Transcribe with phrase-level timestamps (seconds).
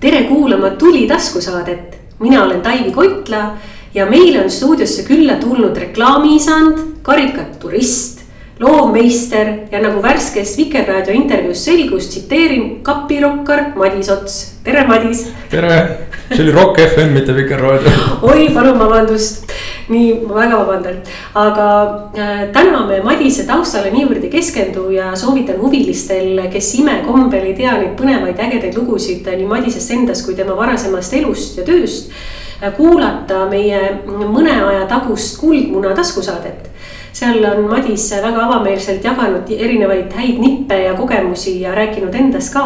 [0.00, 3.56] tere kuulama Tuli taskusaadet, mina olen Taivi Koitla
[3.94, 8.20] ja meile on stuudiosse külla tulnud reklaamiisand, karikaturist,
[8.60, 14.38] loovmeister ja nagu värskes Vikerraadio intervjuus selgus, tsiteerin kapirokkar Madis Ots.
[14.64, 15.26] tere, Madis.
[15.50, 15.98] tere,
[16.30, 17.90] see oli Rock FM, mitte Vikerraadio.
[18.22, 19.50] oi, palun vabandust,
[19.90, 20.98] nii, ma väga vabandan,
[21.34, 21.68] aga
[22.14, 27.74] äh, täna me Madise taustale niivõrd ei keskendu ja soovitan huvilistel, kes imekombel ei tea
[27.80, 32.14] neid põnevaid ägedaid lugusid nii Madisest endast kui tema varasemast elust ja tööst
[32.62, 36.70] äh, kuulata meie mõne aja tagust Kuldmuna taskusaadet
[37.12, 42.64] seal on Madis väga avameelselt jaganud erinevaid häid nippe ja kogemusi ja rääkinud endast ka.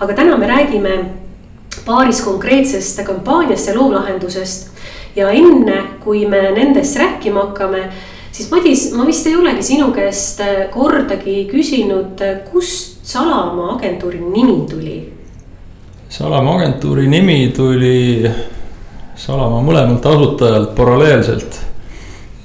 [0.00, 1.25] aga täna me räägime
[1.86, 4.70] paaris konkreetsest kampaaniast ja loolahendusest.
[5.16, 7.88] ja enne, kui me nendest rääkima hakkame,
[8.32, 10.42] siis Madis, ma vist ei olegi sinu käest
[10.74, 14.96] kordagi küsinud, kust Salamaa agentuuri nimi tuli?
[16.08, 18.30] Salamaa agentuuri nimi tuli
[19.16, 21.65] Salamaa mõlemalt asutajalt paralleelselt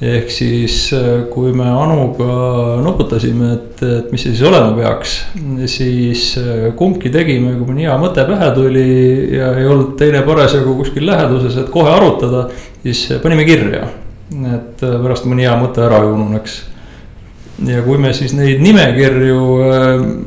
[0.02, 5.13] ehk siis, äh, kui me Anuga nuputasime, et, et mis see siis olema peaks,
[5.69, 8.88] siis äh, kumbki tegime, kui mõni hea mõte pähe tuli
[9.38, 12.47] ja ei olnud teine parasjagu kuskil läheduses, et kohe arutada,
[12.81, 13.85] siis panime kirja.
[14.31, 16.57] et äh, pärast mõni hea mõte ära ei ununeks.
[17.69, 19.39] ja kui me siis neid nimekirju,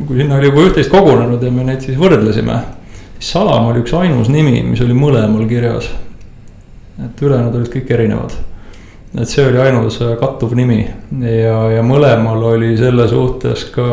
[0.07, 2.63] kui sinna oli juba üht-teist kogunenud ja me neid siis võrdlesime,
[3.19, 5.91] siis Salam oli üks ainus nimi, mis oli mõlemal kirjas.
[7.03, 8.54] et ülejäänud olid kõik erinevad
[9.15, 13.87] et see oli ainus kattuv nimi ja, ja mõlemal oli selle suhtes ka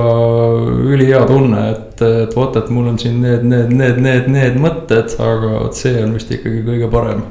[0.90, 5.14] ülihea tunne, et, et vot, et mul on siin need, need, need, need, need mõtted,
[5.22, 7.26] aga vot see on vist ikkagi kõige parem.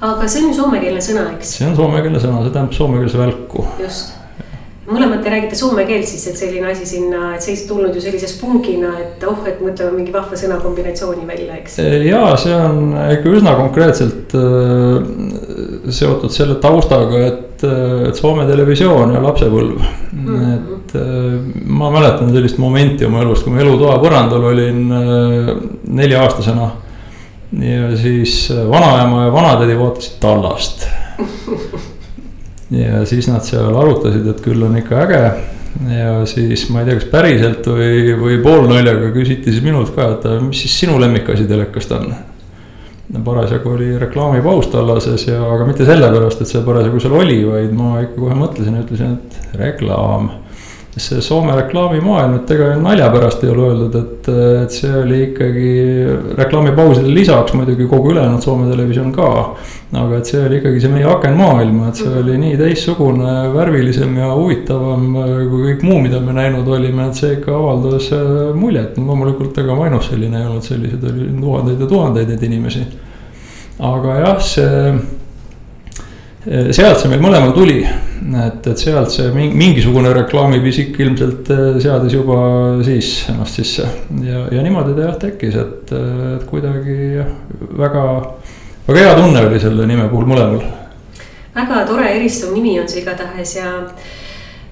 [0.00, 1.56] aga see on ju soomekeelne sõna, eks?
[1.58, 3.66] see on soomekeelne sõna, see tähendab soomekeelse välku.
[3.84, 4.16] just
[4.86, 8.02] mõlemad te räägite soome keelt siis, et selline asi sinna, et see ei tulnud ju
[8.04, 11.78] sellise spungina, et oh, et mõtleme mingi vahva sõnakombinatsiooni välja, eks.
[12.06, 15.45] ja see on ikka üsna konkreetselt äh,
[15.92, 20.26] seotud selle taustaga, et, äh, et Soome televisioon ja lapsepõlv mm.
[20.26, 20.54] -hmm.
[20.76, 21.36] et äh,
[21.66, 25.52] ma mäletan sellist momenti oma elust, kui ma elutoa põrandal olin äh,
[25.88, 26.70] nelja-aastasena.
[27.62, 30.88] ja siis vanaema ja vanatädi vaatasid tallast
[32.70, 35.22] ja siis nad seal arutasid, et küll on ikka äge.
[35.92, 40.26] ja siis ma ei tea, kas päriselt või, või poolnaljaga küsiti siis minult ka, et
[40.42, 42.14] mis siis sinu lemmikasi telekast on.
[43.24, 48.00] Parasjagu oli reklaamipaus tallases ja, aga mitte sellepärast, et see parasjagu seal oli, vaid ma
[48.02, 50.30] ikka kohe mõtlesin ja ütlesin, et reklaam
[50.96, 54.28] see Soome reklaamimaailm, et ega nalja pärast ei ole öeldud, et,
[54.62, 55.72] et see oli ikkagi
[56.38, 59.28] reklaamipauside lisaks muidugi kogu ülejäänud Soome televisioon ka.
[59.92, 64.16] aga et see oli ikkagi see meie aken maailma, et see oli nii teistsugune, värvilisem
[64.16, 65.04] ja huvitavam
[65.50, 68.08] kui kõik muu, mida me näinud olime, et see ikka avaldas
[68.56, 72.88] muljet, loomulikult ega ma ainus selline ei olnud, selliseid oli tuhandeid ja tuhandeid neid inimesi.
[73.92, 74.72] aga jah, see
[76.46, 77.82] sealt see meil mõlemal tuli,
[78.46, 82.38] et, et sealt see mingisugune reklaamipisik ilmselt äh, seadis juba
[82.86, 83.88] siis ennast sisse.
[84.24, 85.94] ja, ja niimoodi ta jah tekkis, et,
[86.36, 86.98] et kuidagi
[87.78, 88.04] väga,
[88.88, 90.62] väga hea tunne oli selle nime puhul mõlemal.
[91.56, 93.72] väga tore eristuv nimi on see igatahes ja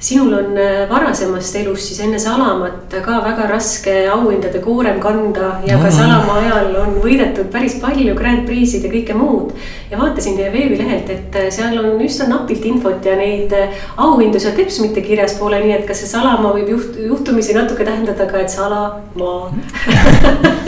[0.04, 5.78] sinul on äh, varasemast elust siis enne Salamat ka väga raske auhindade koorem kanda ja
[5.80, 9.54] ka Salama ajal on võidetud päris palju Grand Prix'id ja kõike muud.
[9.90, 14.42] ja vaatasin teie veebilehelt, et äh, seal on üsna napilt infot ja neid äh, auhindu
[14.42, 18.28] seal teps mitte kirjas pole, nii et kas see Salamaa võib juht, juhtumisi natuke tähendada
[18.28, 19.52] ka, et Salamaa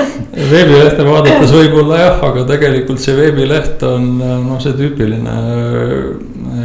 [0.34, 5.37] veebilehte vaadates võib-olla jah, aga tegelikult see veebileht on noh, see tüüpiline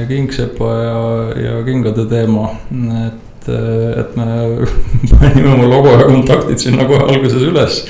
[0.10, 1.02] kingsepa ja,
[1.46, 2.50] ja kingade teema
[3.08, 3.50] et,
[4.02, 4.28] et me
[5.12, 7.84] panime oma logo ja kontaktid sinna kohe alguses üles.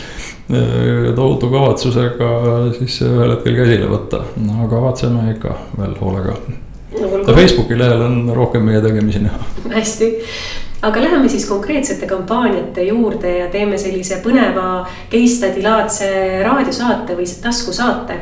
[1.15, 2.31] tohutu kavatsusega
[2.77, 7.33] siis ühel hetkel käsile võtta, no kavatseme ikka veel hoolega no,.
[7.33, 9.39] Facebooki lehel on rohkem meie tegemisi näha.
[9.71, 10.11] hästi,
[10.81, 16.09] aga läheme siis konkreetsete kampaaniate juurde ja teeme sellise põneva case study laadse
[16.45, 18.17] raadiosaate või taskusaate.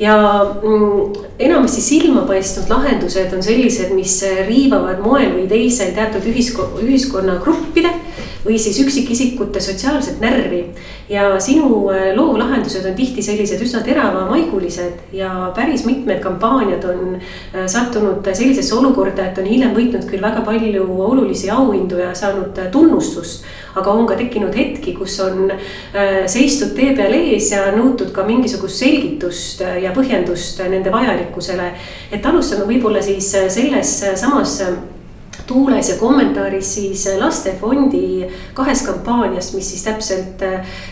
[0.00, 4.18] Ja mm, enamasti silma paistnud lahendused on sellised, mis
[4.48, 7.92] riivavad moel või teisel teatud ühisko-, ühiskonnagruppide
[8.46, 10.64] või siis üksikisikute sotsiaalset närvi.
[11.08, 17.66] ja sinu äh, loovlahendused on tihti sellised üsna teravamaigulised ja päris mitmed kampaaniad on äh,
[17.66, 22.70] sattunud sellisesse olukorda, et on hiljem võitnud küll väga palju olulisi auhindu ja saanud äh,
[22.70, 23.44] tunnustust.
[23.76, 25.50] aga on ka tekkinud hetki, kus on
[26.26, 31.70] seistud tee peal ees ja nõutud ka mingisugust selgitust ja põhjendust nende vajalikkusele.
[32.10, 34.62] et alustame võib-olla siis selles samas
[35.46, 40.42] tuules ja kommentaaris siis lastefondi kahes kampaanias, mis siis täpselt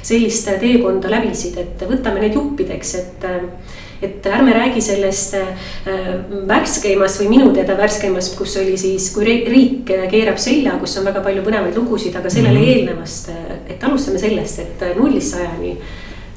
[0.02, 3.26] sellist teekonda läbisid, et võtame need juppideks, et
[4.04, 5.36] et ärme räägi sellest
[6.48, 11.22] värskeimast või minu teada värskeimast, kus oli siis, kui riik keerab selja, kus on väga
[11.24, 12.74] palju põnevaid lugusid, aga sellele mm -hmm.
[12.74, 13.30] eelnevast,
[13.68, 15.78] et alustame sellest, et nullist sajani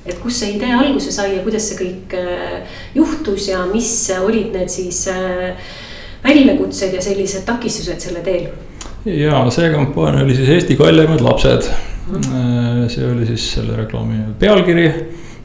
[0.07, 4.55] et kust see idee alguse sai ja kuidas see kõik äh, juhtus ja mis olid
[4.55, 5.57] need siis äh,
[6.23, 8.49] väljakutsed ja sellised takistused selle teel?
[9.05, 12.21] ja see kampaania oli siis Eesti kallimad lapsed mm.
[12.21, 12.87] -hmm.
[12.91, 14.87] see oli siis selle reklaami pealkiri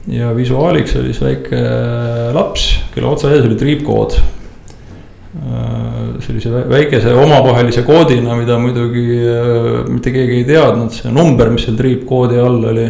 [0.09, 1.65] ja visuaaliks oli siis väike
[2.33, 4.19] laps, kelle otsa ees oli triipkood
[6.21, 9.07] sellise väikese omavahelise koodina, mida muidugi
[9.89, 12.87] mitte keegi ei teadnud, see number, mis seal triipkoodi all oli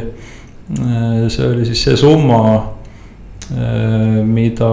[0.81, 2.62] Äh, see oli siis see summa,
[3.52, 4.70] äh, mida,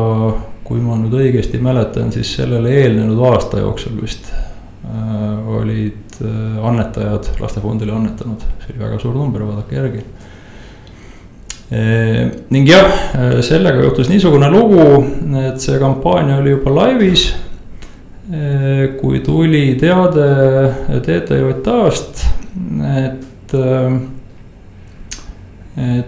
[0.70, 7.94] kui ma nüüd õigesti mäletan, siis sellele eelnenud aasta jooksul vist äh, olid annetajad lastefondile
[7.96, 10.02] annetanud, see oli väga suur number, vaadake järgi.
[12.50, 12.90] ning jah,
[13.46, 14.84] sellega juhtus niisugune lugu,
[15.46, 17.30] et see kampaania oli juba laivis.
[19.00, 20.28] kui tuli teade
[21.06, 22.26] TTJA-st,
[22.98, 23.54] et et
[25.78, 26.04] äh,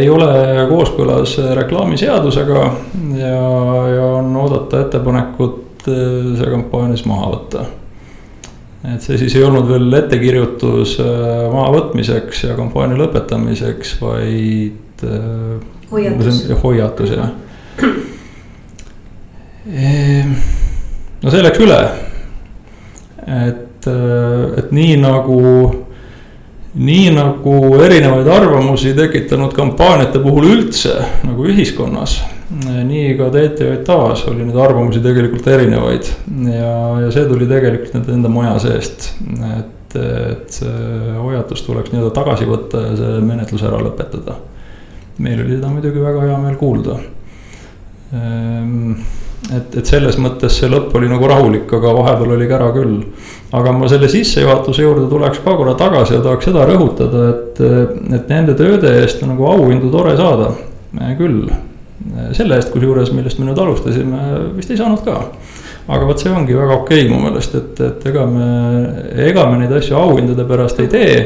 [0.00, 0.30] ei ole
[0.70, 2.62] kooskõlas reklaamiseadusega
[3.18, 3.42] ja,
[3.94, 7.64] ja on oodata ettepanekut äh, see kampaania siis maha võtta.
[8.94, 10.96] et see siis ei olnud veel ettekirjutus
[11.52, 15.04] mahavõtmiseks ja kampaania lõpetamiseks, vaid.
[15.90, 16.44] hoiatus.
[16.62, 17.34] hoiatus jah.
[19.70, 20.32] Ehm,
[21.22, 21.78] no see läks üle.
[23.30, 23.86] et,
[24.58, 25.40] et nii nagu
[26.74, 30.94] nii nagu erinevaid arvamusi tekitanud kampaaniate puhul üldse
[31.26, 32.20] nagu ühiskonnas.
[32.86, 36.08] nii ka TTJA-s oli neid arvamusi tegelikult erinevaid
[36.50, 36.72] ja,
[37.04, 39.12] ja see tuli tegelikult nende enda maja seest.
[39.58, 44.38] et, et see hoiatus tuleks nii-öelda tagasi võtta ja see menetlus ära lõpetada.
[45.18, 47.00] meil oli seda muidugi väga hea meel kuulda
[48.14, 48.94] ehm,
[49.48, 53.00] et, et selles mõttes see lõpp oli nagu rahulik, aga vahepeal oli kära küll.
[53.52, 57.62] Aga ma selle sissejuhatuse juurde tuleks ka korra tagasi ja tahaks seda rõhutada, et,
[58.14, 60.52] et nende tööde eest on nagu auhindu tore saada,
[61.18, 61.48] küll.
[62.32, 64.20] selle eest, kusjuures, millest me nüüd alustasime,
[64.56, 65.18] vist ei saanud ka
[65.90, 68.46] aga vot see ongi väga okei okay, mu meelest, et, et ega me,
[69.26, 71.16] ega me neid asju auhindade pärast ei tee.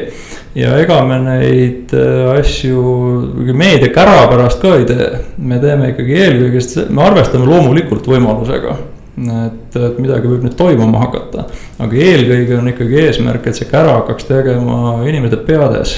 [0.55, 6.63] ja ega me neid äh, asju meediakära pärast ka ei tee, me teeme ikkagi eelkõige,
[6.63, 8.77] sest me arvestame loomulikult võimalusega
[9.17, 11.47] et, et midagi võib nüüd toimuma hakata.
[11.79, 15.97] aga eelkõige on ikkagi eesmärk, et see kära hakkaks tegema inimeste peades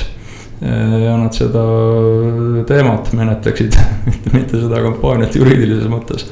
[1.03, 1.63] ja nad seda
[2.67, 3.75] teemat menetleksid
[4.35, 6.25] mitte seda kampaaniat juriidilises mõttes.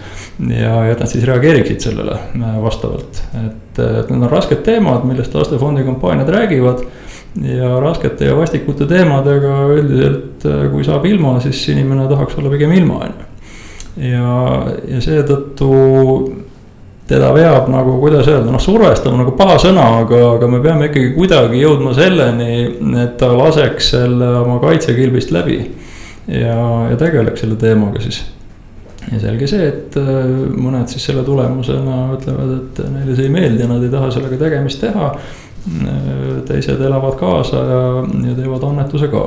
[0.50, 5.06] ja, ja et nad siis reageeriksid sellele äh, vastavalt, et, et need on rasked teemad,
[5.06, 6.82] millest Lastefondi kampaaniad räägivad.
[7.44, 12.74] ja raskete ja vastikute teemadega üldiselt, äh, kui saab ilma, siis inimene tahaks olla pigem
[12.74, 13.30] ilma, on ju.
[14.10, 14.34] ja,
[14.90, 15.72] ja seetõttu
[17.08, 21.12] teda veab nagu, kuidas öelda, noh survestab nagu paha sõna, aga, aga me peame ikkagi
[21.14, 22.54] kuidagi jõudma selleni,
[23.04, 25.60] et ta laseks selle oma kaitsekilbist läbi.
[26.28, 26.56] ja,
[26.90, 28.24] ja tegeleks selle teemaga siis.
[29.12, 30.24] ja selge see, et äh,
[30.58, 34.42] mõned siis selle tulemusena ütlevad, et neile see ei meeldi ja nad ei taha sellega
[34.48, 35.16] tegemist teha.
[36.46, 37.78] Teised elavad kaasa ja,
[38.28, 39.24] ja teevad annetuse ka.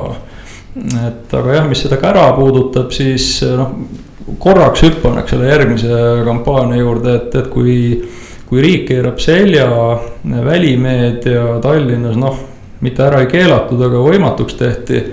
[1.07, 3.73] et aga jah, mis seda kära puudutab, siis noh
[4.39, 7.75] korraks hüppan, eks ole, järgmise kampaania juurde, et, et kui,
[8.49, 9.67] kui riik keerab selja
[10.45, 12.39] välimeedia Tallinnas, noh,
[12.85, 15.03] mitte ära ei keelatud, aga võimatuks tehti.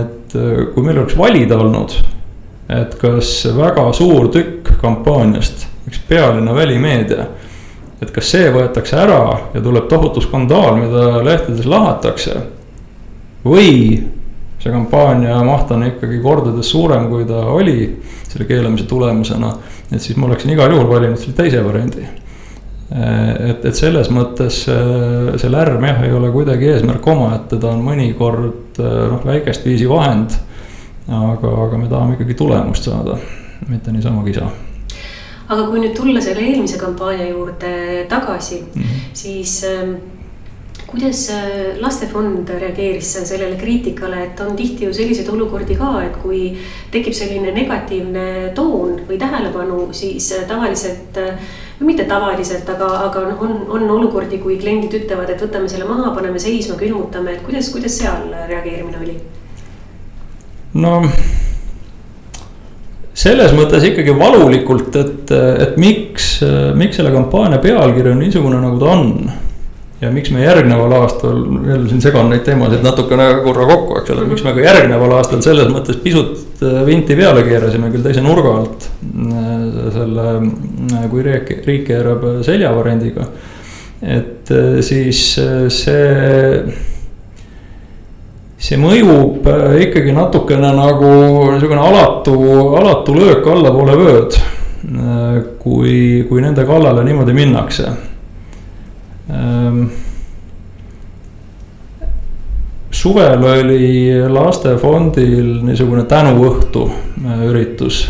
[0.00, 0.32] et
[0.74, 1.92] kui meil oleks valida olnud,
[2.72, 7.26] et kas väga suur tükk kampaaniast, üks pealinna välimeedia
[8.00, 9.20] et kas see võetakse ära
[9.54, 12.46] ja tuleb tohutu skandaal, mida lehtedes lahatakse.
[13.44, 14.04] või
[14.60, 17.76] see kampaania maht on ikkagi kordades suurem, kui ta oli
[18.28, 19.52] selle keelamise tulemusena.
[19.90, 22.06] et siis ma oleksin igal juhul valinud selle teise variandi.
[22.90, 28.80] et, et selles mõttes see lärm jah, ei ole kuidagi eesmärk omaette, ta on mõnikord
[28.80, 30.36] noh, väikest viisi vahend.
[31.08, 33.16] aga, aga me tahame ikkagi tulemust saada,
[33.68, 34.50] mitte niisama kisa
[35.50, 37.70] aga kui nüüd tulla selle eelmise kampaania juurde
[38.08, 39.06] tagasi mm, -hmm.
[39.12, 39.94] siis ähm,
[40.90, 46.50] kuidas äh, Lastefond reageeris sellele kriitikale, et on tihti ju selliseid olukordi ka, et kui
[46.90, 51.20] tekib selline negatiivne toon või tähelepanu, siis äh, tavaliselt.
[51.22, 55.70] Äh, või mitte tavaliselt, aga, aga noh, on, on olukordi, kui kliendid ütlevad, et võtame
[55.70, 59.14] selle maha, paneme seisma, külmutame, et kuidas, kuidas seal reageerimine oli?
[60.76, 60.98] no
[63.16, 65.32] selles mõttes ikkagi valulikult, et,
[65.64, 66.28] et miks,
[66.76, 69.14] miks selle kampaania pealkiri on niisugune, nagu ta on.
[70.00, 74.26] Ja miks me järgneval aastal, jälle siin segan neid teemasid natukene korra kokku, eks ole,
[74.30, 78.90] miks me ka järgneval aastal selles mõttes pisut vinti peale keerasime küll teise nurga alt.
[79.94, 80.28] selle,
[81.10, 83.26] kui riik, riik keerab seljavariandiga.
[84.00, 84.48] et
[84.84, 86.64] siis see
[88.60, 91.10] see mõjub äh, ikkagi natukene nagu
[91.54, 92.36] niisugune alatu,
[92.76, 94.36] alatu löök allapoole vööd.
[94.90, 97.88] Äh, kui, kui nende kallale niimoodi minnakse.
[99.30, 99.82] Ähm,
[102.90, 108.08] suvel oli lastefondil niisugune tänuõhtu äh, üritus.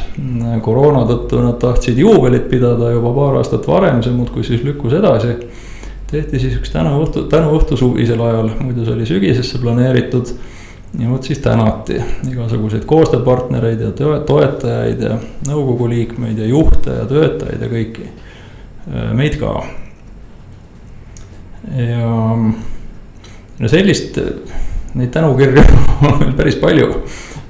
[0.63, 5.37] koroona tõttu nad tahtsid juubelit pidada juba paar aastat varem, see muudkui siis lükkus edasi
[6.11, 10.35] tehti siis üks tänuõhtu, tänuõhtu suvisel ajal, muidu see oli sügisesse planeeritud.
[10.99, 13.91] ja vot siis tänati igasuguseid koostööpartnereid ja
[14.27, 18.09] toetajaid ja nõukogu liikmeid ja juhte ja töötajaid ja kõiki,
[18.91, 19.55] äh, meid ka.
[21.69, 22.11] Ja
[23.61, 24.19] no sellist,
[24.95, 25.65] neid tänukirju
[26.09, 26.93] on meil päris palju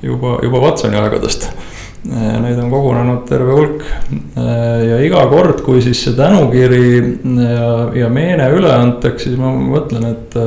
[0.03, 1.51] juba, juba Watsoni aegadest.
[2.01, 3.83] Neid on kogunenud terve hulk.
[4.89, 6.85] Ja iga kord, kui siis see tänukiri
[7.45, 10.39] ja, ja meene üle antakse, siis ma mõtlen, et,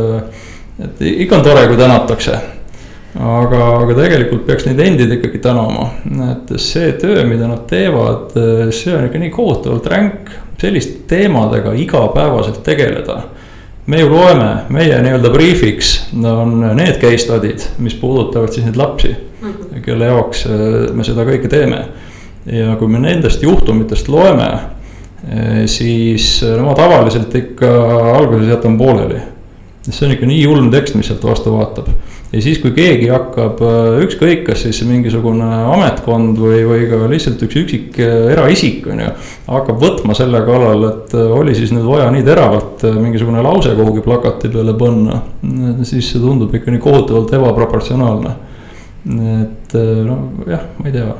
[0.81, 2.39] et ikka on tore, kui tänatakse.
[3.13, 5.91] aga, aga tegelikult peaks neid endid ikkagi tänama,
[6.31, 8.33] et see töö, mida nad teevad,
[8.73, 13.19] see on ikka nii kohutavalt ränk, selliste teemadega igapäevaselt tegeleda
[13.85, 19.11] me ju loeme, meie nii-öelda briifiks on need case study'd, mis puudutavad siis neid lapsi
[19.11, 19.81] mm, -hmm.
[19.81, 21.85] kelle jaoks äh, me seda kõike teeme.
[22.45, 27.69] ja kui me nendest juhtumitest loeme, äh, siis äh, no ma tavaliselt ikka
[28.17, 29.19] alguses jätan pooleli.
[29.89, 31.89] See on ikka nii julm tekst, mis sealt vastu vaatab
[32.33, 37.41] ja siis, kui keegi hakkab äh, ükskõik, kas siis mingisugune ametkond või, või ka lihtsalt
[37.45, 39.09] üks üksik äh, eraisik on ju.
[39.47, 44.05] hakkab võtma selle kallal, et äh, oli siis nüüd vaja nii teravalt mingisugune lause kuhugi
[44.05, 45.19] plakati peale panna.
[45.83, 48.33] siis see tundub ikka nii kohutavalt ebaproportsionaalne.
[49.43, 49.73] et
[50.07, 51.13] nojah, ma ei tea,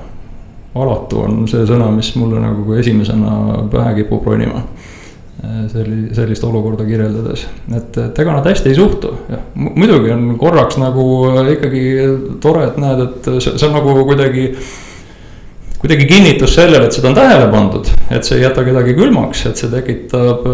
[0.79, 4.63] alatu on see sõna, mis mulle nagu esimesena pähe kipub ronima
[5.44, 7.46] selli-, sellist olukorda kirjeldades,
[7.76, 11.06] et, et ega nad hästi ei suhtu, jah, muidugi on korraks nagu
[11.56, 11.84] ikkagi
[12.44, 14.50] tore, et näed, et see, see on nagu kuidagi.
[15.84, 19.60] kuidagi kinnitus sellele, et seda on tähele pandud, et see ei jäta kedagi külmaks, et
[19.60, 20.46] see tekitab,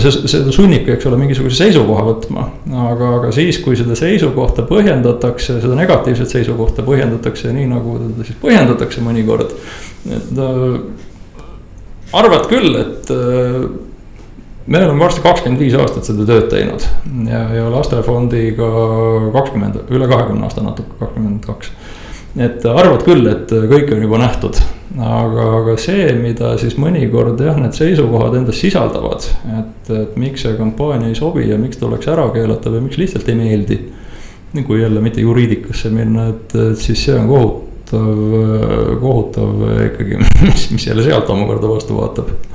[0.00, 2.46] see, see sunnibki, eks ole, mingisuguse seisukoha võtma.
[2.86, 8.40] aga, aga siis, kui seda seisukohta põhjendatakse, seda negatiivset seisukohta põhjendatakse nii, nagu teda siis
[8.40, 9.52] põhjendatakse mõnikord.
[10.16, 10.80] et äh,
[12.16, 13.68] arvad küll, et äh,
[14.70, 16.84] me oleme varsti kakskümmend viis aastat seda tööd teinud
[17.26, 18.68] ja, ja lastefondiga
[19.34, 21.72] kakskümmend, üle kahekümne aasta natuke, kakskümmend kaks.
[22.38, 24.60] et arvad küll, et kõike on juba nähtud,
[24.94, 29.26] aga, aga see, mida siis mõnikord jah, need seisukohad endas sisaldavad,
[29.58, 33.32] et, et miks see kampaania ei sobi ja miks tuleks ära keelata või miks lihtsalt
[33.32, 33.80] ei meeldi.
[34.66, 38.22] kui jälle mitte juriidikasse minna, et, et siis see on kohutav,
[39.02, 42.49] kohutav ikkagi, mis, mis jälle sealt omakorda vastu vaatab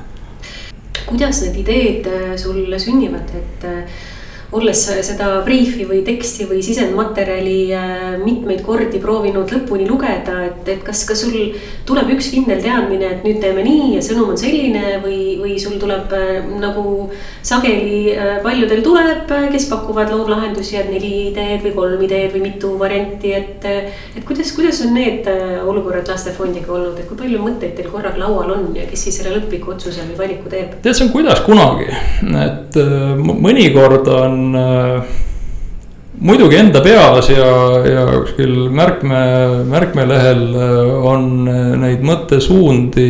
[1.05, 3.83] kuidas need ideed äh, sul sünnivad, et äh,
[4.55, 10.83] olles seda briifi või teksti või sisendmaterjali äh, mitmeid kordi proovinud lõpuni lugeda, et, et
[10.85, 11.35] kas, kas sul
[11.87, 15.77] tuleb üks kindel teadmine, et nüüd teeme nii ja sõnum on selline või, või sul
[15.81, 16.13] tuleb
[16.61, 17.09] nagu
[17.45, 23.33] sageli paljudel tuleb, kes pakuvad loovlahendusi, et neli ideed või kolm ideed või mitu varianti,
[23.35, 23.65] et.
[24.15, 25.27] et kuidas, kuidas on need
[25.65, 29.35] olukorrad lastefondiga olnud, et kui palju mõtteid teil korraga laual on ja kes siis selle
[29.35, 30.77] lõpliku otsuse või valiku teeb?
[30.81, 31.89] tead, see on kuidas kunagi,
[32.45, 32.79] et
[33.45, 35.03] mõnikord on on äh,
[36.19, 37.49] muidugi enda peas ja,
[37.85, 39.21] ja kuskil märkme,
[39.69, 43.09] märkmelehel äh, on äh, neid mõttesuundi.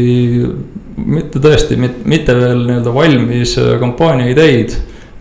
[0.96, 4.72] mitte tõesti, mitte veel nii-öelda valmis kampaania ideid,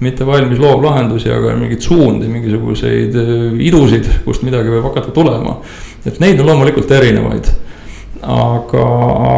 [0.01, 3.17] mitte valmis loovlahendusi, aga mingeid suundi, mingisuguseid
[3.59, 5.59] idusid, kust midagi võib hakata tulema.
[6.07, 7.51] et neid on loomulikult erinevaid
[8.25, 8.85] aga,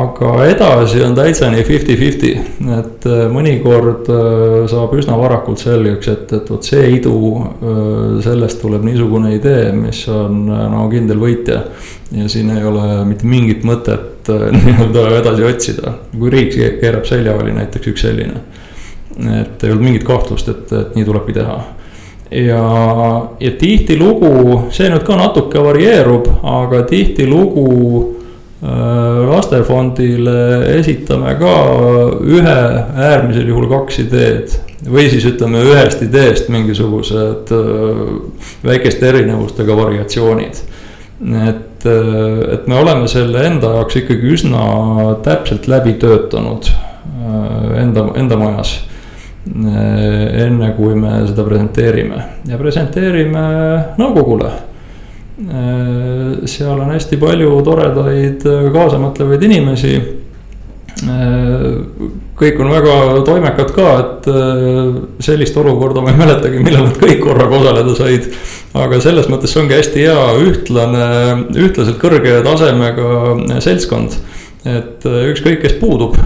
[0.01, 2.33] aga edasi on täitsa nii fifty-fifty,
[2.79, 8.61] et äh, mõnikord äh, saab üsna varakult selgeks, et, et vot see idu, äh, sellest
[8.63, 11.63] tuleb niisugune idee, mis on no kindel võitja.
[12.15, 17.55] ja siin ei ole mitte mingit mõtet nii-öelda edasi otsida, kui riik keerab selja, oli
[17.57, 18.43] näiteks üks selline.
[19.41, 21.57] et ei olnud mingit kahtlust, et, et nii tulebki teha
[22.31, 22.63] ja,
[23.41, 28.16] ja tihtilugu, see nüüd ka natuke varieerub, aga tihtilugu
[28.63, 30.33] lastefondile
[30.79, 31.57] esitame ka
[32.25, 32.61] ühe,
[32.97, 34.55] äärmisel juhul kaks ideed.
[34.87, 38.01] või siis ütleme ühest ideest mingisugused äh,
[38.65, 40.63] väikeste erinevustega variatsioonid.
[41.49, 44.63] et et me oleme selle enda jaoks ikkagi üsna
[45.23, 46.67] täpselt läbi töötanud
[47.79, 48.73] enda, enda majas
[49.47, 53.45] enne kui me seda presenteerime ja presenteerime
[54.01, 54.51] nõukogule
[55.37, 59.99] seal on hästi palju toredaid kaasamõtlevaid inimesi.
[62.37, 64.29] kõik on väga toimekad ka, et
[65.25, 68.31] sellist olukorda ma ei mäletagi, millal nad kõik korraga osaleda said.
[68.73, 71.05] aga selles mõttes see ongi hästi hea, ühtlane,
[71.53, 74.17] ühtlaselt kõrge tasemega seltskond.
[74.65, 76.17] et ükskõik, kes puudub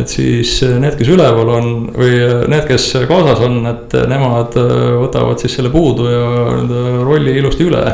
[0.00, 0.50] et siis
[0.80, 2.16] need, kes üleval on või
[2.50, 6.26] need, kes kaasas on, et nemad võtavad siis selle puudu ja
[6.58, 7.84] nende rolli ilusti üle.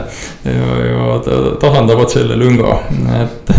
[0.44, 1.20] ja, ja
[1.60, 2.78] tasandavad selle lünga,
[3.20, 3.52] et,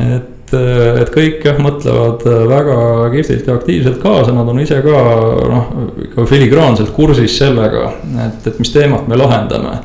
[0.00, 2.78] et, et kõik jah, mõtlevad väga
[3.14, 5.02] kihvtilt ja aktiivselt kaasa, nad on ise ka
[5.50, 5.74] noh,
[6.06, 7.90] ikka filigraanselt kursis sellega,
[8.28, 9.80] et, et mis teemat me lahendame.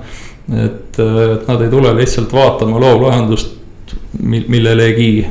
[0.53, 3.55] et, et nad ei tule lihtsalt vaatama loovlahendust
[4.21, 5.25] millelegi,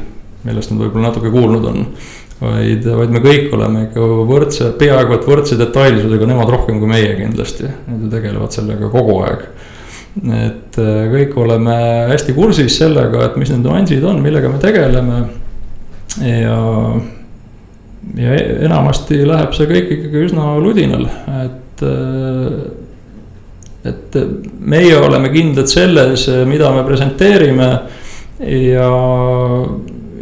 [0.45, 1.87] millest nad võib-olla natuke kuulnud on
[2.45, 7.15] vaid, vaid me kõik oleme ikka võrdse, peaaegu et võrdse detailsusega, nemad rohkem kui meie
[7.19, 9.47] kindlasti, nad ju tegelevad sellega kogu aeg.
[10.25, 11.75] et äh, kõik oleme
[12.13, 15.25] hästi kursis sellega, et mis need nüansid on, millega me tegeleme.
[16.23, 16.61] ja,
[18.21, 21.09] ja enamasti läheb see kõik ikkagi üsna ludinal,
[21.43, 22.65] et äh,
[23.85, 24.17] et
[24.65, 27.67] meie oleme kindlad selles, mida me presenteerime
[28.41, 28.89] ja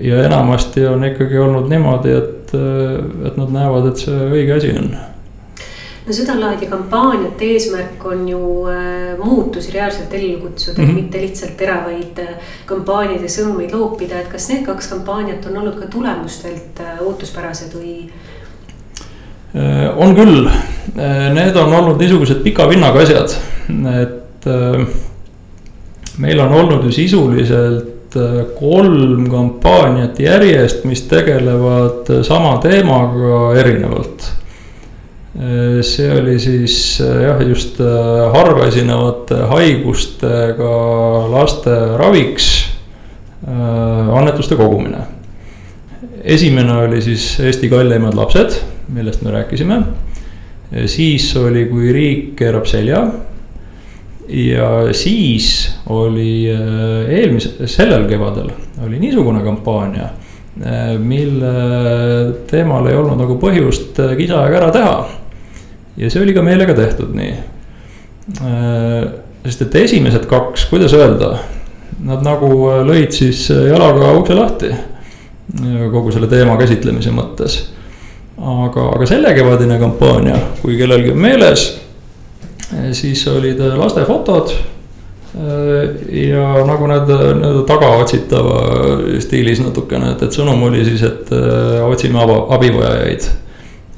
[0.03, 2.55] ja enamasti on ikkagi olnud niimoodi, et,
[3.27, 4.93] et nad näevad, et see õige asi on
[6.07, 8.41] no sedalaadi kampaaniate eesmärk on ju
[8.71, 10.95] äh, muutusi reaalselt ellu kutsuda mm, -hmm.
[10.95, 12.35] mitte lihtsalt teravaid äh,
[12.67, 17.79] kampaaniaid ja sõnumeid loopida, et kas need kaks kampaaniat on olnud ka tulemustelt äh, ootuspärased
[17.79, 18.11] või?
[19.55, 23.39] Äh, on küll, äh, need on olnud niisugused pika vinnaga asjad,
[24.03, 24.87] et äh,
[26.19, 27.92] meil on olnud ju sisuliselt
[28.59, 34.27] kolm kampaaniat järjest, mis tegelevad äh, sama teemaga erinevalt.
[35.37, 37.81] Äh, see oli siis jah, just
[38.35, 40.77] harva esinevate haigustega
[41.33, 42.53] laste raviks
[43.43, 45.01] annetuste kogumine.
[46.23, 48.55] esimene oli siis Eesti kalleimad lapsed,
[48.95, 49.83] millest me rääkisime.
[50.87, 53.03] siis oli, kui riik keerab selja
[54.29, 58.51] ja siis oli äh, eelmise, sellel kevadel
[58.87, 60.05] oli niisugune kampaania,
[60.67, 61.53] äh, mille
[62.51, 64.95] teemal ei olnud nagu põhjust äh, kisa ja kära teha.
[65.97, 67.35] ja see oli ka meelega tehtud nii.
[69.45, 71.35] sest et esimesed kaks, kuidas öelda,
[72.07, 72.49] nad nagu
[72.87, 74.71] lõid siis jalaga ukse lahti
[75.93, 77.59] kogu selle teema käsitlemise mõttes.
[78.39, 81.82] aga, aga sellekevadine kampaania, kui kellelgi on meeles
[82.93, 84.53] siis olid äh, lastefotod.
[85.37, 85.91] Äh,
[86.29, 88.59] ja nagu need nii-öelda tagaotsitava
[89.23, 91.33] stiilis natukene, et, et sõnum oli siis, et
[91.87, 93.31] otsime abivajajaid.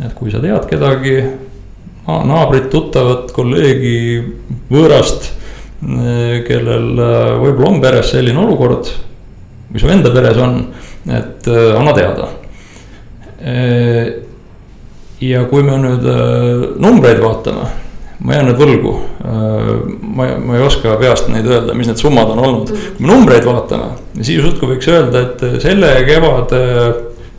[0.05, 1.17] et kui sa tead kedagi,
[2.07, 4.23] naabrit, tuttavat, kolleegi,
[4.71, 5.31] võõrast,
[6.49, 6.89] kellel
[7.41, 8.91] võib-olla on peres selline olukord,
[9.71, 10.59] või su enda peres on,
[11.15, 12.29] et anna teada
[15.21, 16.07] ja kui me nüüd
[16.81, 17.84] numbreid vaatame
[18.25, 18.93] ma jään nüüd võlgu.
[19.25, 22.73] Äh, ma, ma ei oska peast neid öelda, mis need summad on olnud.
[22.73, 26.63] kui me numbreid vaatame, siis justkui võiks öelda, et selle kevade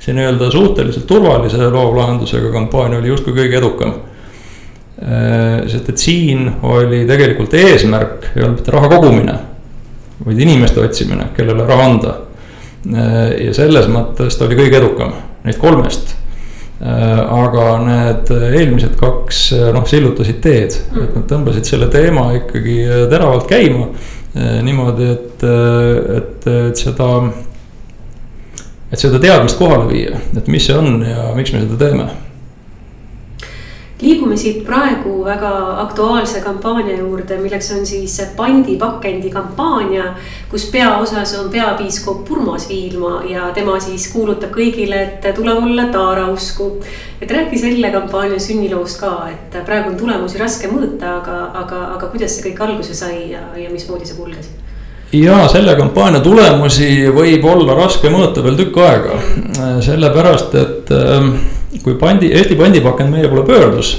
[0.06, 3.96] see nii-öelda suhteliselt turvalise loovlahendusega kampaania oli justkui kõige edukam.
[5.02, 9.40] Äh, sest et siin oli tegelikult eesmärk, ei olnud mitte raha kogumine,
[10.26, 12.14] vaid inimeste otsimine, kellele raha anda.
[12.86, 16.14] Äh, ja selles mõttes ta oli kõige edukam neist kolmest
[16.84, 23.02] aga need eelmised kaks äh, noh, sillutasid teed, et nad tõmbasid selle teema ikkagi äh,
[23.12, 23.90] teravalt käima.
[24.36, 25.44] niimoodi, et,
[26.12, 27.06] et, et seda,
[28.92, 32.10] et seda teadmist kohale viia, et mis see on ja miks me seda teeme
[34.06, 40.14] liigume siit praegu väga aktuaalse kampaania juurde, milleks on siis pandipakendi kampaania.
[40.50, 46.72] kus peaosas on peapiiskop Urmas Viilma ja tema siis kuulutab kõigile, et tuleb olla taarausku.
[47.22, 52.12] et räägi selle kampaania sünniloost ka, et praegu on tulemusi raske mõõta, aga, aga, aga
[52.14, 54.54] kuidas see kõik alguse sai ja, ja mismoodi see kulges?
[55.14, 59.20] ja selle kampaania tulemusi võib olla raske mõõta veel tükk aega,
[59.86, 61.36] sellepärast et ähm,
[61.84, 63.96] kui pandi, Eesti pandipakend meie poole pöördus,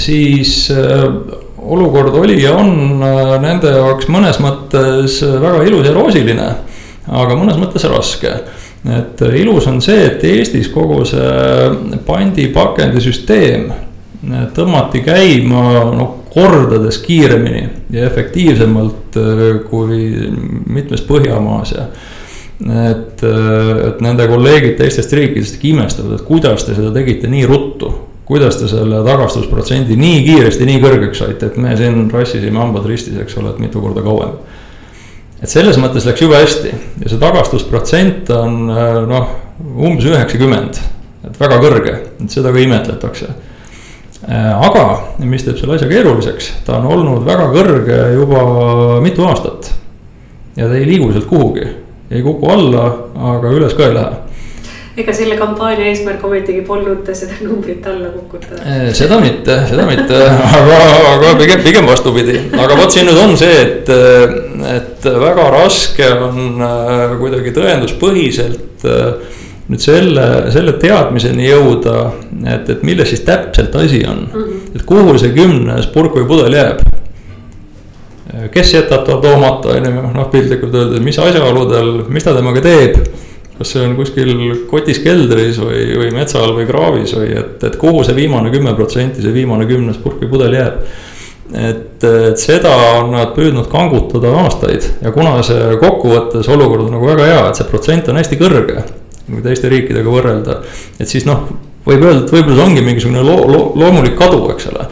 [0.00, 1.04] siis äh,
[1.58, 6.50] olukord oli ja on äh, nende jaoks mõnes mõttes väga ilus ja roosiline,
[7.08, 8.36] aga mõnes mõttes raske.
[8.84, 13.70] Et ilus on see, et Eestis kogu see pandipakendisüsteem
[14.56, 15.62] tõmmati käima
[15.96, 17.62] noh, kordades kiiremini
[17.94, 19.16] ja efektiivsemalt
[19.70, 20.10] kui
[20.66, 21.86] mitmes Põhjamaas ja
[22.62, 27.92] et, et nende kolleegid teistest riikidest imestavad, et kuidas te seda tegite nii ruttu.
[28.24, 33.18] kuidas te selle tagastusprotsendi nii kiiresti nii kõrgeks saite, et me siin rassisime hambad ristis,
[33.20, 34.38] eks ole, et mitu korda kauem.
[35.42, 38.60] et selles mõttes läks jube hästi ja see tagastusprotsent on
[39.10, 39.34] noh,
[39.74, 40.80] umbes üheksakümmend,
[41.26, 43.34] et väga kõrge, et seda ka imetletakse
[44.24, 44.84] aga
[45.26, 48.44] mis teeb selle asja keeruliseks, ta on olnud väga kõrge juba
[49.04, 49.72] mitu aastat.
[50.56, 52.84] ja ta ei liigu sealt kuhugi ei kuku alla,
[53.32, 54.20] aga üles ka ei lähe.
[54.94, 58.60] Ega selle kampaania eesmärk ometigi polnud seda numbrit alla kukutada?
[58.62, 60.20] Eh, seda mitte, seda mitte,
[60.60, 60.76] aga,
[61.10, 63.90] aga pigem, pigem vastupidi, aga vot siin nüüd on see, et,
[64.70, 69.34] et väga raske on äh, kuidagi tõenduspõhiselt äh,
[69.66, 72.10] nüüd selle, selle teadmiseni jõuda,
[72.54, 74.28] et, et milles siis täpselt asi on.
[74.28, 74.76] Mm, -hmm.
[74.76, 76.84] et kuhu see kümnes purk või pudel jääb
[78.52, 82.98] kes jätab ta toomata, on ju, noh piltlikult öeldes, mis asjaoludel, mis ta temaga teeb.
[83.54, 84.30] kas see on kuskil
[84.66, 88.72] kotis keldris või, või metsa all või kraavis või et, et kuhu see viimane kümme
[88.74, 90.80] protsenti, see viimane kümnes purk või pudel jääb.
[91.54, 97.06] et, et seda on nad püüdnud kangutada aastaid ja kuna see kokkuvõttes olukord on nagu
[97.12, 98.82] väga hea, et see protsent on hästi kõrge.
[99.28, 100.58] kui teiste riikidega võrrelda,
[100.98, 101.46] et siis noh
[101.84, 104.86] võib öelda, et võib-olla see ongi mingisugune loo, loo, loomulik kadu, eks ole.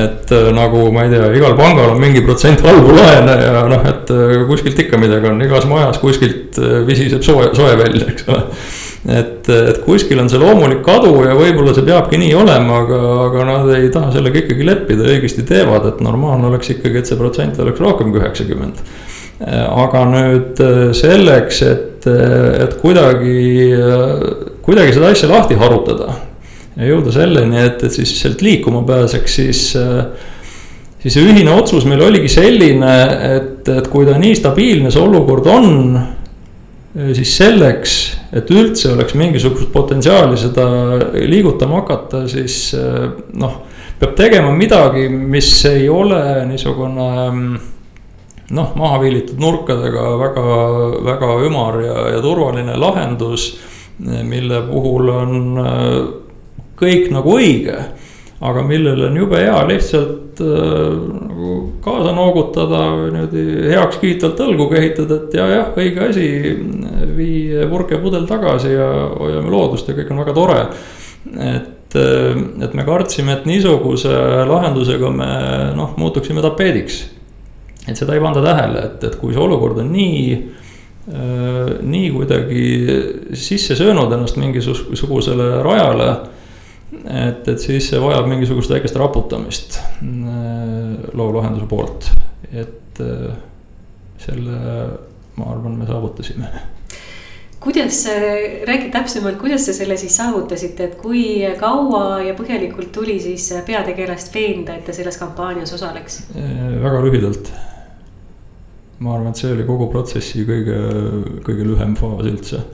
[0.00, 3.84] et äh, nagu ma ei tea, igal pangal on mingi protsent halbu laene ja noh,
[3.88, 8.28] et äh, kuskilt ikka midagi on, igas majas kuskilt äh, visiseb soe, soe välja, eks
[8.32, 8.44] ole.
[9.18, 13.44] et, et kuskil on see loomulik kadu ja võib-olla see peabki nii olema, aga, aga
[13.50, 17.60] nad ei taha sellega ikkagi leppida, õigesti teevad, et normaalne oleks ikkagi, et see protsent
[17.60, 18.80] oleks rohkem kui üheksakümmend
[19.38, 20.58] aga nüüd
[20.98, 23.68] selleks, et, et kuidagi,
[24.66, 26.16] kuidagi seda asja lahti harutada
[26.78, 29.62] ja jõuda selleni, et, et siis sealt liikuma pääseks, siis.
[31.02, 32.92] siis see ühine otsus meil oligi selline,
[33.34, 35.98] et, et kui ta nii stabiilne see olukord on.
[37.14, 37.94] siis selleks,
[38.34, 40.66] et üldse oleks mingisugust potentsiaali seda
[41.14, 42.74] liigutama hakata, siis
[43.38, 43.58] noh.
[43.98, 47.08] peab tegema midagi, mis ei ole niisugune
[48.54, 50.46] noh, maha viilitud nurkadega väga,
[51.10, 53.50] väga ümar ja, ja turvaline lahendus.
[53.98, 55.58] mille puhul on
[56.78, 57.78] kõik nagu õige.
[58.38, 65.34] aga millele on jube hea lihtsalt äh, nagu kaasa noogutada niimoodi heakskiitvalt õlgu kehitada, et
[65.34, 66.28] ja, jah, õige asi.
[67.16, 68.86] vii purk ja pudel tagasi ja
[69.16, 70.60] hoiame loodust ja kõik on väga tore.
[71.34, 74.14] et, äh, et me kartsime, et niisuguse
[74.46, 75.32] lahendusega me
[75.74, 77.02] noh, muutuksime tapeediks.
[77.88, 80.58] et seda ei panda tähele, et, et kui see olukord on nii äh,
[81.82, 82.64] nii kuidagi
[83.34, 86.37] sisse söönud ennast mingisugusele rajale
[87.04, 92.10] et, et siis see vajab mingisugust väikest raputamist äh, loo lahenduse poolt,
[92.52, 93.36] et äh,
[94.18, 94.58] selle,
[95.38, 96.50] ma arvan, me saavutasime
[97.58, 98.04] kuidas,
[98.66, 101.22] räägi täpsemalt, kuidas te selle siis saavutasite, et kui
[101.58, 106.22] kaua ja põhjalikult tuli siis peategelast veenda, et ta selles kampaanias osaleks?
[106.36, 107.52] Äh, väga lühidalt.
[108.98, 110.78] ma arvan, et see oli kogu protsessi kõige,
[111.46, 112.64] kõige lühem faas üldse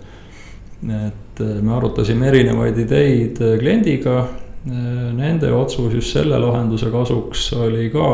[0.93, 4.19] et äh, me arutasime erinevaid ideid äh, kliendiga.
[4.65, 8.07] Äh, nende otsus just selle lahenduse kasuks oli ka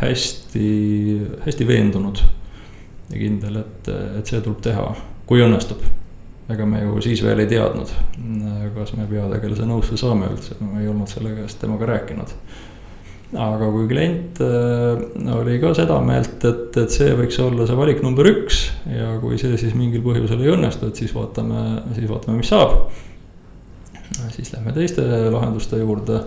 [0.00, 0.70] hästi,
[1.46, 2.22] hästi veendunud.
[3.10, 4.86] ja kindel, et, et see tuleb teha,
[5.28, 5.82] kui õnnestub.
[6.50, 7.88] ega me ju siis veel ei teadnud,
[8.74, 12.32] kas me peategelase nõusse saame üldse, me ei olnud selle käest temaga rääkinud
[13.32, 18.02] aga kui klient äh, oli ka seda meelt, et, et see võiks olla see valik
[18.04, 21.64] number üks ja kui see siis mingil põhjusel ei õnnestu, et siis vaatame,
[21.96, 22.76] siis vaatame, mis saab.
[24.34, 26.20] siis lähme teiste lahenduste juurde.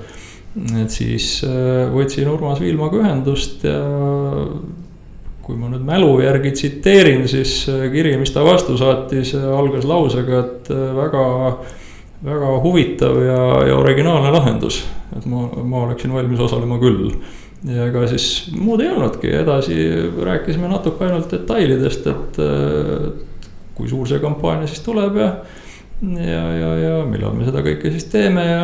[0.81, 3.79] et siis äh, võtsin Urmas Viilmaga ühendust ja
[5.47, 10.43] kui ma nüüd mälu järgi tsiteerin, siis äh, kiri, mis ta vastu saatis, algas lausega,
[10.43, 11.27] et väga
[12.25, 14.81] väga huvitav ja, ja originaalne lahendus,
[15.17, 17.11] et ma, ma oleksin valmis osalema küll.
[17.67, 19.77] ja ega siis muud ei olnudki, edasi
[20.25, 22.41] rääkisime natuke ainult detailidest, et,
[23.77, 25.31] kui suur see kampaania siis tuleb ja.
[26.01, 28.61] ja, ja, ja millal me seda kõike siis teeme ja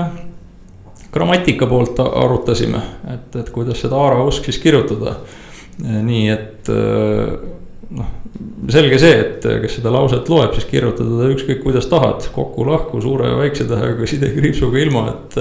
[1.13, 2.81] grammatika poolt arutasime,
[3.13, 5.19] et, et kuidas seda aarausk siis kirjutada.
[5.83, 6.69] nii et
[7.93, 8.09] noh,
[8.73, 13.29] selge see, et kes seda lauset loeb, siis kirjutada ta ükskõik kuidas tahad, kokku-lahku, suure
[13.31, 15.37] ja väikse tähega, sidekriipsuga ilma, et.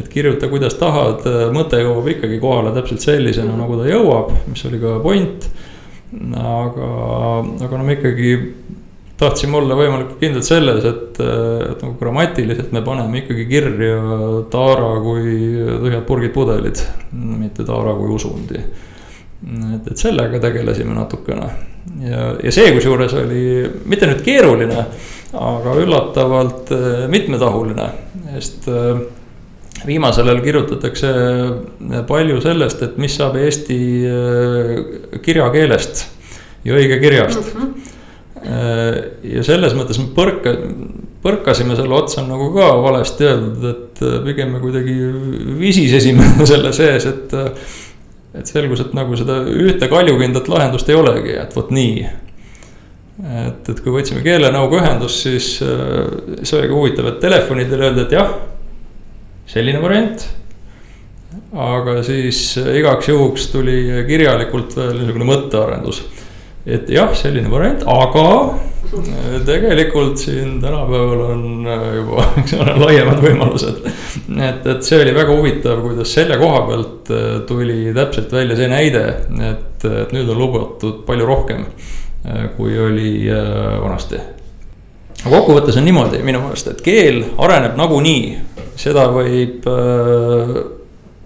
[0.00, 4.80] et kirjuta, kuidas tahad, mõte jõuab ikkagi kohale täpselt sellisena, nagu ta jõuab, mis oli
[4.82, 5.50] ka point.
[6.14, 6.88] aga,
[7.66, 8.34] aga no me ikkagi
[9.18, 13.98] tahtsime olla võimalikult kindlad selles, et, et nagu grammatiliselt me paneme ikkagi kirja
[14.50, 15.36] taara kui
[15.84, 18.62] tühjad purgid pudelid, mitte taara kui usundi.
[19.44, 21.48] Et, et sellega tegelesime natukene
[22.04, 23.42] ja, ja see kusjuures oli
[23.90, 24.86] mitte nüüd keeruline,
[25.34, 27.88] aga üllatavalt äh, mitmetahuline,
[28.36, 29.02] sest äh,
[29.84, 31.10] viimasel ajal kirjutatakse
[32.08, 33.76] palju sellest, et mis saab eesti
[35.24, 36.06] kirjakeelest
[36.64, 37.58] ja õigekirjast mm.
[37.58, 37.90] -hmm
[38.44, 40.52] ja selles mõttes me põrka,
[41.24, 44.94] põrkasime selle otsa nagu ka valesti öeldud, et pigem me kuidagi
[45.60, 47.34] visisesime selle sees, et.
[48.34, 52.06] Et selgus, et nagu seda ühte kaljukindlat lahendust ei olegi, et vot nii.
[53.24, 58.16] et, et kui võtsime keelenõuga ühendust, siis see oli ka huvitav, et telefonidel öeldi, et
[58.18, 58.34] jah
[59.50, 60.26] selline variant.
[61.54, 66.02] aga siis igaks juhuks tuli kirjalikult veel niisugune mõttearendus.
[66.66, 68.28] Et jah, selline variant, aga
[68.96, 73.82] äh, tegelikult siin tänapäeval on äh, juba, eks ole, laiemad võimalused.
[73.84, 78.70] et, et see oli väga huvitav, kuidas selle koha pealt äh, tuli täpselt välja see
[78.72, 79.04] näide,
[79.50, 81.66] et, et nüüd on lubatud palju rohkem,
[82.56, 84.16] kui oli vanasti
[85.24, 88.30] kokkuvõttes on niimoodi minu meelest, et keel areneb nagunii,
[88.80, 89.68] seda võib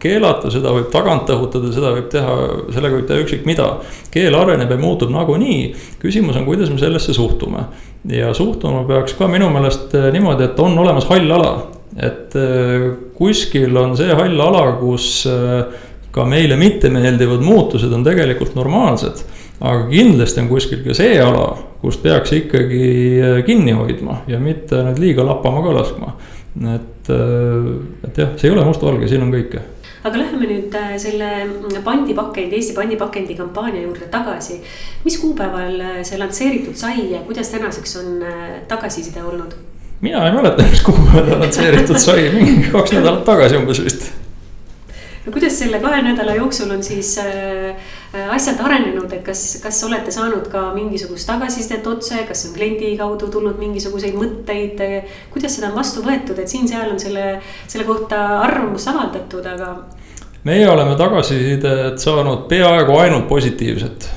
[0.03, 2.37] keelata, seda võib tagant õhutada, seda võib teha,
[2.75, 3.69] sellega võib teha ükskõik mida.
[4.15, 7.67] keel areneb ja muutub nagunii, küsimus on, kuidas me sellesse suhtume.
[8.09, 11.53] ja suhtuma peaks ka minu meelest äh, niimoodi, et on olemas hall ala.
[11.97, 15.27] et äh, kuskil on see hall ala, kus
[16.13, 19.27] ka meile mittemeeldivad muutused on tegelikult normaalsed
[19.61, 21.51] aga kindlasti on kuskil ka see ala,
[21.83, 22.83] kust peaks ikkagi
[23.47, 26.13] kinni hoidma ja mitte nüüd liiga lappama ka laskma.
[26.75, 29.65] et, et jah, see ei ole mustvalge, siin on kõike
[30.05, 34.61] aga läheme nüüd äh, selle pandipakendi, Eesti pandipakendi kampaania juurde tagasi.
[35.05, 38.23] mis kuupäeval see lansseeritud sai ja kuidas tänaseks on
[38.69, 39.59] tagasiside olnud?
[40.01, 44.11] mina ei mäleta, mis kuupäeval lansseeritud sai, mingi kaks nädalat tagasi umbes vist
[45.29, 47.77] no kuidas selle kahe nädala jooksul on siis äh, äh,
[48.13, 53.29] asjad arenenud, et kas, kas olete saanud ka mingisugust tagasisidet otse, kas on kliendi kaudu
[53.33, 54.81] tulnud mingisuguseid mõtteid?
[55.33, 57.27] kuidas seda on vastu võetud, et siin-seal on selle,
[57.69, 59.75] selle kohta arvamust avaldatud, aga.
[60.49, 64.11] meie oleme tagasisidet saanud peaaegu ainult positiivset.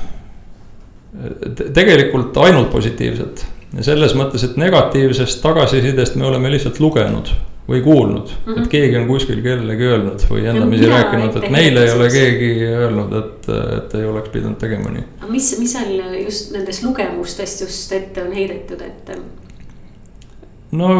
[1.74, 7.36] tegelikult ainult positiivset ja selles mõttes, et negatiivsest tagasisidest me oleme lihtsalt lugenud
[7.72, 8.62] või kuulnud mm, -hmm.
[8.62, 12.50] et keegi on kuskil kellelegi öelnud või endamisi no, rääkinud, et meile ei ole keegi
[12.68, 15.06] öelnud, et, et ei oleks pidanud tegema nii.
[15.22, 19.14] aga mis, mis seal just nendest lugemustest just ette on heidetud, et?
[20.72, 20.92] no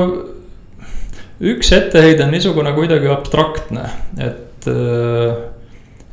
[1.42, 3.86] üks etteheide on niisugune kuidagi abstraktne,
[4.18, 4.68] et,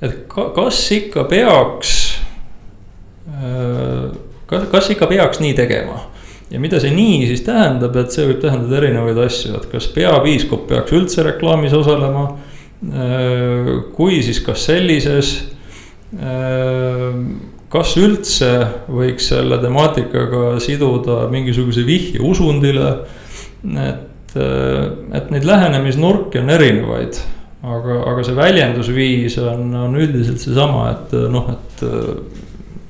[0.03, 1.97] et kas ikka peaks,
[4.47, 6.07] kas, kas ikka peaks nii tegema
[6.51, 10.67] ja mida see nii siis tähendab, et see võib tähendada erinevaid asju, et kas peapiiskop
[10.71, 12.29] peaks üldse reklaamis osalema.
[12.89, 15.33] Äh, kui, siis kas sellises.
[16.15, 17.17] Äh,
[17.69, 18.53] kas üldse
[18.89, 22.95] võiks selle temaatikaga siduda mingisuguse vihje usundile.
[23.59, 24.85] et, äh,
[25.19, 27.19] et neid lähenemisnurki on erinevaid,
[27.67, 31.83] aga, aga see väljendusviis on, on üldiselt seesama, et noh, et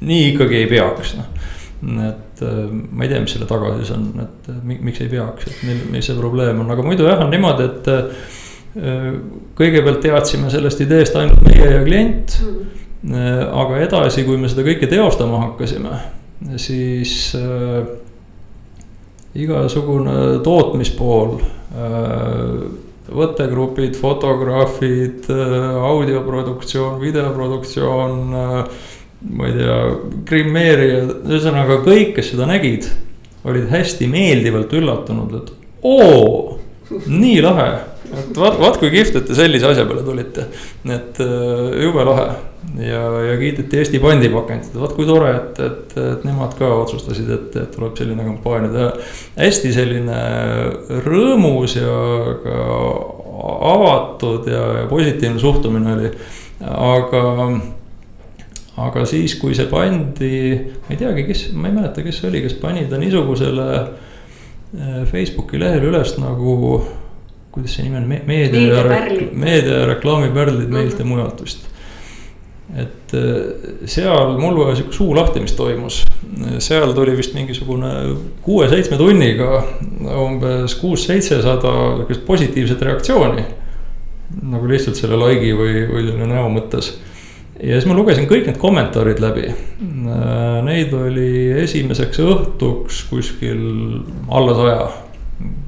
[0.05, 1.39] nii ikkagi ei peaks, noh
[2.05, 5.49] et äh, ma ei tea, mis selle taga siis on, et äh, miks ei peaks,
[5.51, 7.95] et mil, mis see probleem on, aga muidu jah, on niimoodi, et.
[7.97, 8.37] Äh,
[9.59, 13.15] kõigepealt teadsime sellest ideest ainult meie ja klient mm..
[13.59, 15.97] aga edasi, kui me seda kõike teostama hakkasime,
[16.61, 17.89] siis äh,
[19.41, 22.61] igasugune tootmispool äh,
[23.09, 28.87] võttegrupid, fotograafid, audioproduktsioon, videoproduktsioon äh,
[29.21, 29.77] ma ei tea,
[30.29, 32.87] grimeerijad, ühesõnaga kõik, kes seda nägid,
[33.49, 35.55] olid hästi meeldivalt üllatunud, et
[35.87, 36.59] oo,
[37.11, 37.71] nii lahe.
[38.09, 40.47] et vaat, vaat kui kihvt, et te sellise asja peale tulite,
[40.87, 42.29] et äh, jube lahe
[42.81, 47.57] ja, ja kiideti Eesti pandipakendit, vaat kui tore, et, et, et nemad ka otsustasid, et,
[47.59, 48.91] et tuleb selline kampaania teha.
[49.39, 50.21] hästi selline
[51.07, 51.97] rõõmus ja
[52.45, 52.61] ka
[53.73, 56.13] avatud ja, ja positiivne suhtumine oli,
[56.69, 57.23] aga
[58.79, 60.35] aga siis, kui see pandi,
[60.85, 65.01] ma ei teagi, kes, ma ei mäleta, kes see oli, kes pani ta niisugusele äh,
[65.11, 66.83] Facebooki lehel üles nagu.
[67.53, 69.01] kuidas see nimi on, meedia ja,
[69.33, 71.15] meedia ja reklaamipärlid meilt ja mhm.
[71.15, 71.65] mujalt vist.
[72.77, 76.03] et äh, seal mul kohe sihuke suu lahti, mis toimus,
[76.63, 77.93] seal tuli vist mingisugune
[78.45, 79.63] kuue-seitsme tunniga
[80.27, 83.47] umbes kuus-seitsesada sihukest positiivset reaktsiooni.
[84.53, 86.99] nagu lihtsalt selle like'i või, või selle näo mõttes
[87.63, 89.51] ja siis ma lugesin kõik need kommentaarid läbi.
[90.69, 91.31] Neid oli
[91.65, 93.63] esimeseks õhtuks kuskil
[94.31, 94.83] alla saja,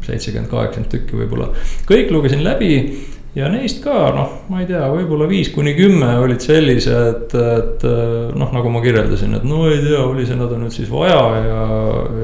[0.07, 1.51] seitsekümmend, kaheksakümmend tükki võib-olla.
[1.89, 2.73] kõik lugesin läbi
[3.37, 7.85] ja neist ka noh, ma ei tea, võib-olla viis kuni kümme olid sellised, et
[8.39, 11.61] noh, nagu ma kirjeldasin, et no ei tea, oli seda nüüd siis vaja ja,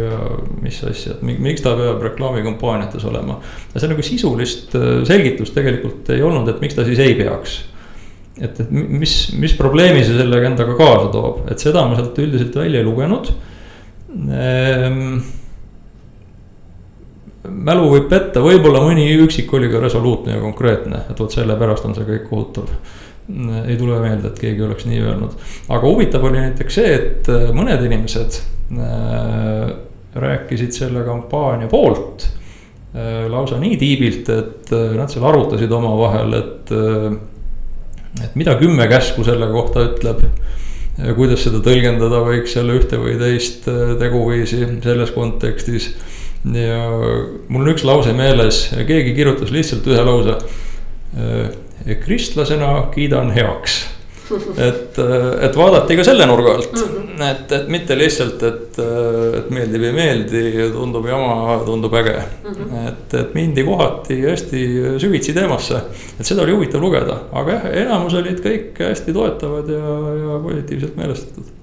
[0.02, 0.18] ja
[0.62, 3.38] mis asja, et miks ta peab reklaamikampaaniates olema.
[3.74, 7.60] ja see nagu sisulist äh, selgitust tegelikult ei olnud, et miks ta siis ei peaks.
[8.40, 12.56] Et, et mis, mis probleemi see sellega endaga kaasa toob, et seda ma sealt üldiselt
[12.58, 13.32] välja ei lugenud.
[14.16, 15.16] Ehm,
[17.46, 21.96] mälu võib petta, võib-olla mõni üksik oli ka resoluutne ja konkreetne, et vot sellepärast on
[21.96, 22.70] see kõik kohutav.
[23.66, 25.32] ei tule meelde, et keegi oleks nii öelnud,
[25.66, 28.36] aga huvitav oli näiteks see, et äh, mõned inimesed
[28.70, 29.72] äh,
[30.14, 32.28] rääkisid selle kampaania poolt
[32.94, 37.18] äh, lausa nii tiibilt, et äh, nad seal arutasid omavahel, et äh,,
[38.24, 40.24] et mida kümme käsku selle kohta ütleb?
[41.16, 45.90] Kuidas seda tõlgendada võiks jälle ühte või teist äh, teguviisi selles kontekstis?
[46.46, 46.86] Ja
[47.50, 50.38] mul on üks lause meeles, keegi kirjutas lihtsalt ühe lause.
[51.16, 53.82] Äh, kristlasena kiidan heaks
[54.34, 57.22] et, äh, et vaadati ka selle nurga alt, mhm.
[57.26, 62.16] et, et mitte lihtsalt, et, äh, et meeldib, ei meeldi, tundub jama, tundub äge.
[62.46, 62.86] Mhm.
[62.86, 64.62] et, et mindi kohati hästi
[65.02, 65.82] süvitsi teemasse,
[66.18, 70.98] et seda oli huvitav lugeda, aga jah, enamus olid kõik hästi toetavad ja, ja positiivselt
[70.98, 71.54] meelestatud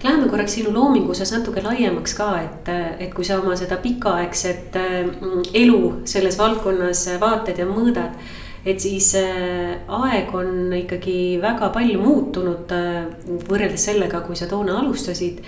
[0.00, 2.68] Läheme korraks sinu loominguses natuke laiemaks ka, et,
[3.04, 8.16] et kui sa oma seda pikaaegset mm, elu selles valdkonnas vaated ja mõõdad.
[8.64, 13.06] Et siis äh, aeg on ikkagi väga palju muutunud äh,
[13.48, 15.40] võrreldes sellega, kui sa toona alustasid.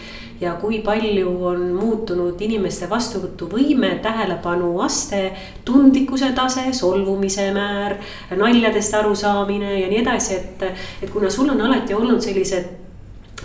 [0.43, 5.21] ja kui palju on muutunud inimeste vastuvõtuvõime, tähelepanu aste,
[5.65, 7.95] tundlikkuse tase, solvumise määr,
[8.37, 10.65] naljadest arusaamine ja nii edasi, et.
[11.03, 12.83] et kuna sul on alati olnud sellised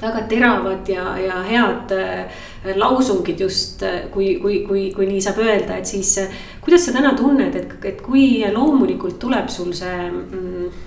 [0.02, 2.26] väga teravad ja, ja head äh,
[2.76, 6.96] lausungid just äh, kui, kui, kui, kui nii saab öelda, et siis äh, kuidas sa
[6.96, 10.84] täna tunned, et, et kui loomulikult tuleb sul see mm,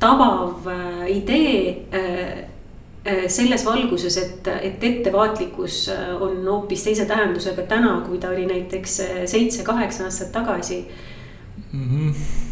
[0.00, 0.68] tabav
[1.08, 1.86] idee
[3.32, 5.76] selles valguses, et, et ettevaatlikkus
[6.20, 8.96] on hoopis teise tähendusega täna, kui ta oli näiteks
[9.30, 10.82] seitse-kaheksa aastat tagasi
[11.72, 11.86] mm?
[11.86, 12.45] -hmm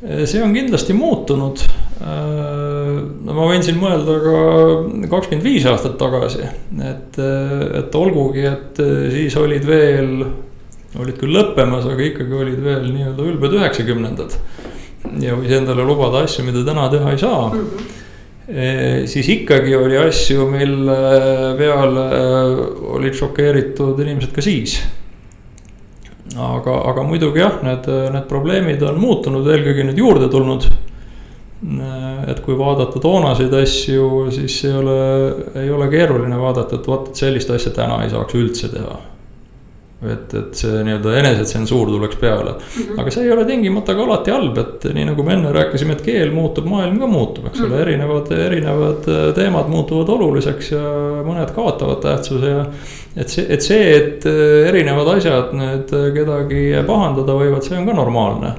[0.00, 1.62] see on kindlasti muutunud.
[1.98, 4.42] Äh, no ma võin siin mõelda ka
[5.10, 6.46] kakskümmend viis aastat tagasi,
[6.86, 8.82] et, et olgugi, et
[9.14, 10.12] siis olid veel,
[10.98, 14.38] olid küll lõppemas, aga ikkagi olid veel nii-öelda ülbed üheksakümnendad.
[15.22, 17.66] ja võis endale lubada asju, mida täna teha ei saa mm.
[17.66, 19.06] -hmm.
[19.06, 20.96] siis ikkagi oli asju, mille
[21.58, 22.06] peale
[22.98, 24.80] olid šokeeritud inimesed ka siis
[26.36, 30.68] aga, aga muidugi jah, need, need probleemid on muutunud, eelkõige nüüd juurde tulnud.
[32.28, 34.98] et kui vaadata toonaseid asju, siis ei ole,
[35.58, 38.98] ei ole keeruline vaadata, et vot, et sellist asja täna ei saaks üldse teha
[39.98, 42.82] et, et see nii-öelda enesetsensuur tuleks peale mm.
[42.82, 43.00] -hmm.
[43.02, 46.04] aga see ei ole tingimata ka alati halb, et nii nagu me enne rääkisime, et
[46.06, 50.70] keel muutub, maailm ka muutub, eks ole mm -hmm., erinevad, erinevad äh, teemad muutuvad oluliseks
[50.72, 50.84] ja
[51.26, 52.64] mõned kaotavad tähtsuse ja.
[53.16, 57.86] et see, et see, et äh, erinevad asjad nüüd äh, kedagi pahandada võivad, see on
[57.86, 58.54] ka normaalne.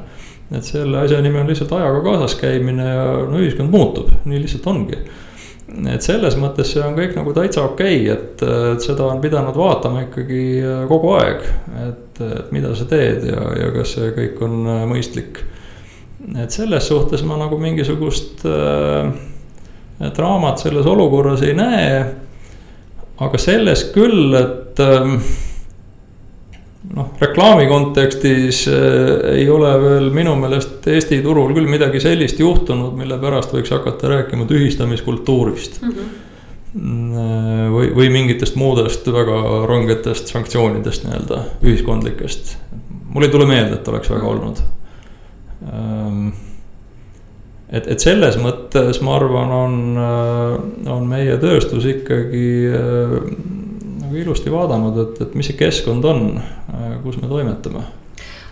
[0.51, 4.67] et selle asja nimi on lihtsalt ajaga kaasas käimine ja no ühiskond muutub, nii lihtsalt
[4.67, 4.97] ongi
[5.93, 9.55] et selles mõttes see on kõik nagu täitsa okei okay,, et, et seda on pidanud
[9.57, 11.43] vaatama ikkagi äh, kogu aeg.
[11.85, 15.43] et, et mida sa teed ja, ja kas see kõik on äh, mõistlik.
[16.35, 19.11] et selles suhtes ma nagu mingisugust äh,
[20.15, 22.01] draamat selles olukorras ei näe.
[23.19, 25.15] aga selles küll, et äh,
[26.95, 32.95] noh, reklaami kontekstis äh, ei ole veel minu meelest Eesti turul küll midagi sellist juhtunud,
[32.97, 35.93] mille pärast võiks hakata rääkima tühistamiskultuurist mm.
[35.93, 36.17] -hmm
[36.73, 42.57] või, või mingitest muudest väga rangetest sanktsioonidest nii-öelda ühiskondlikest.
[43.09, 44.61] mul ei tule meelde, et oleks väga olnud.
[45.65, 46.27] Ähm,
[47.69, 49.97] et, et selles mõttes ma arvan, on,
[50.93, 52.45] on meie tööstus ikkagi
[54.09, 56.39] nagu ilusti vaadanud, et, et mis see keskkond on,
[57.03, 57.85] kus me toimetame.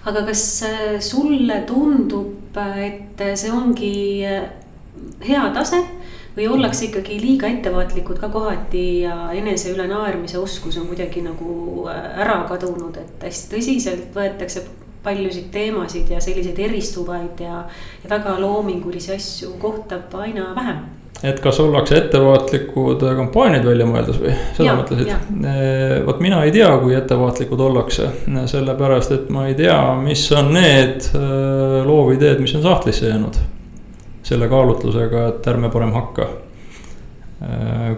[0.07, 4.45] aga kas äh, sulle tundub, et see ongi äh,
[5.25, 5.81] hea tase
[6.37, 11.87] või ollakse ikkagi liiga ettevaatlikud ka kohati ja enese üle naermise oskus on kuidagi nagu
[11.89, 14.67] äh, ära kadunud, et hästi tõsiselt võetakse
[15.03, 17.65] paljusid teemasid ja selliseid eristuvaid ja,
[18.03, 20.85] ja väga loomingulisi asju kohtab aina vähem
[21.23, 25.12] et kas ollakse ettevaatlikud kampaaniaid välja mõeldes või, seda ja, mõtlesid?
[26.06, 28.10] vot mina ei tea, kui ettevaatlikud ollakse,
[28.52, 31.10] sellepärast et ma ei tea, mis on need
[31.87, 33.39] loovideed, mis on sahtlisse jäänud.
[34.27, 36.27] selle kaalutlusega, et ärme parem hakka.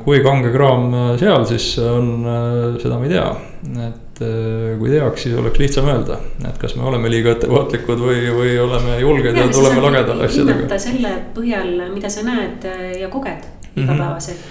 [0.03, 2.11] kui kange kraam seal siis on,
[2.81, 3.29] seda ma ei tea,
[3.87, 8.57] et kui teaks, siis oleks lihtsam öelda, et kas me oleme liiga ettevaatlikud või, või
[8.59, 10.57] oleme julged ja, ja tuleme lagedale asjadega.
[10.57, 12.67] hinnata selle põhjal, mida sa näed
[12.99, 14.45] ja koged igapäevaselt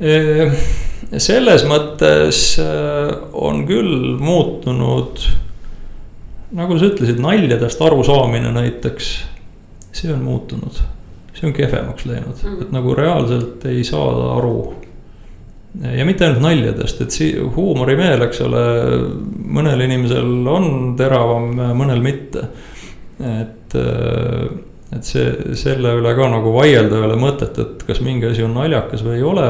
[0.00, 0.08] mm.
[0.08, 2.38] -hmm selles mõttes
[3.36, 5.20] on küll muutunud,
[6.56, 9.12] nagu sa ütlesid, naljadest arusaamine näiteks,
[9.94, 10.80] see on muutunud
[11.34, 12.62] see on kehvemaks läinud mm, -hmm.
[12.62, 14.74] et nagu reaalselt ei saada aru.
[15.82, 18.64] Ja mitte ainult naljadest, et si-, huumorimeel, eks ole,
[19.56, 20.68] mõnel inimesel on
[20.98, 22.46] teravam, mõnel mitte.
[23.24, 23.74] et,
[24.94, 28.54] et see, selle üle ka nagu vaielda ei ole mõtet, et kas mingi asi on
[28.58, 29.48] naljakas või ei ole.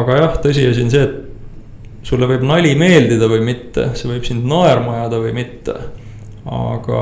[0.00, 4.46] aga jah, tõsiasi on see, et sulle võib nali meeldida või mitte, see võib sind
[4.48, 5.76] naerma ajada või mitte
[6.48, 7.00] aga,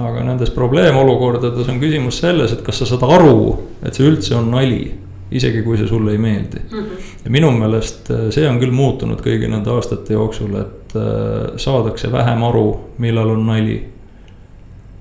[0.00, 3.40] aga nendes probleemolukordades on küsimus selles, et kas sa saad aru,
[3.84, 4.88] et see üldse on nali,
[5.36, 6.78] isegi kui see sulle ei meeldi mm.
[6.78, 7.10] -hmm.
[7.24, 12.12] ja minu meelest äh, see on küll muutunud kõigi nende aastate jooksul, et äh, saadakse
[12.12, 12.68] vähem aru,
[12.98, 13.82] millal on nali.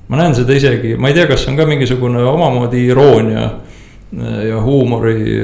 [0.07, 4.43] ma näen seda isegi, ma ei tea, kas see on ka mingisugune omamoodi iroonia äh,
[4.49, 5.39] ja huumori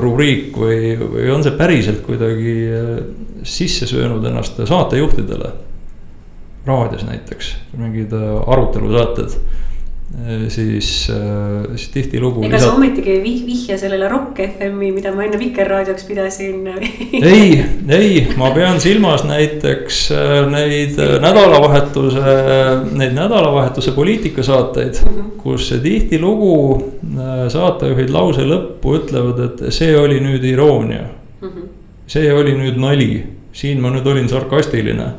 [0.00, 2.56] rubriik või, või on see päriselt kuidagi
[3.42, 5.52] sisse söönud ennast saatejuhtidele
[6.66, 8.12] raadios näiteks, mingid
[8.46, 9.38] arutelusaated
[10.48, 12.44] siis, äh, siis tihtilugu.
[12.44, 16.68] ega sa ometigi ei vih-, vihja sellele Rock FM-i, mida ma enne Vikerraadioks pidasin
[17.32, 20.04] ei, ei, ma pean silmas näiteks
[20.52, 22.36] neid nädalavahetuse,
[22.92, 25.16] neid nädalavahetuse poliitikasaateid mm.
[25.16, 25.34] -hmm.
[25.42, 26.54] kus tihtilugu
[27.48, 31.48] saatejuhid lause lõppu ütlevad, et see oli nüüd iroonia mm.
[31.48, 31.68] -hmm.
[32.06, 35.12] see oli nüüd nali, siin ma nüüd olin sarkastiline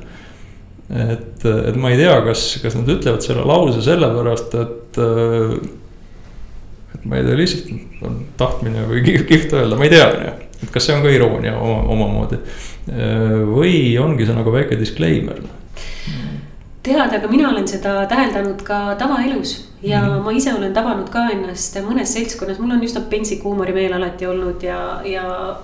[0.89, 5.01] et, et ma ei tea, kas, kas nad ütlevad selle lause sellepärast, et.
[6.95, 10.33] et ma ei tea, lihtsalt on tahtmine või kihvt öelda, ma ei tea, on ju.
[10.61, 12.41] et kas see on ka iroonia oma, omamoodi.
[13.49, 15.41] või ongi see nagu väike disclaimer
[16.85, 20.23] tead, aga mina olen seda täheldanud ka tavaelus ja mm -hmm.
[20.23, 24.63] ma ise olen tabanud ka ennast mõnes seltskonnas, mul on üsna pentsik huumorimeel alati olnud
[24.63, 25.55] ja, ja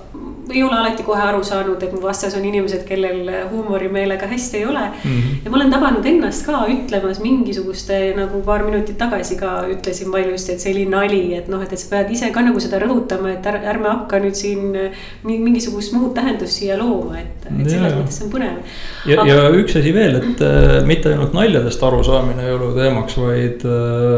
[0.51, 4.65] ei ole alati kohe aru saanud, et mu vastas on inimesed, kellel huumorimeelega hästi ei
[4.65, 5.11] ole mm.
[5.11, 5.37] -hmm.
[5.45, 10.51] ja ma olen tabanud ennast ka ütlemas mingisuguste nagu paar minutit tagasi ka ütlesin valjusti,
[10.51, 13.33] et see oli nali, et noh, et, et sa pead ise ka nagu seda rõhutama,
[13.33, 14.77] et är, ärme hakka nüüd siin
[15.23, 18.57] mingisugust muud tähendust siia looma, et, et selles mõttes see on põnev.
[19.05, 23.17] ja Aga..., ja üks asi veel, et äh, mitte ainult naljadest arusaamine ei ole teemaks,
[23.17, 24.10] vaid äh,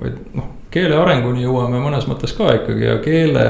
[0.00, 3.44] vaid noh, keele arenguni jõuame mõnes mõttes ka ikkagi ja keele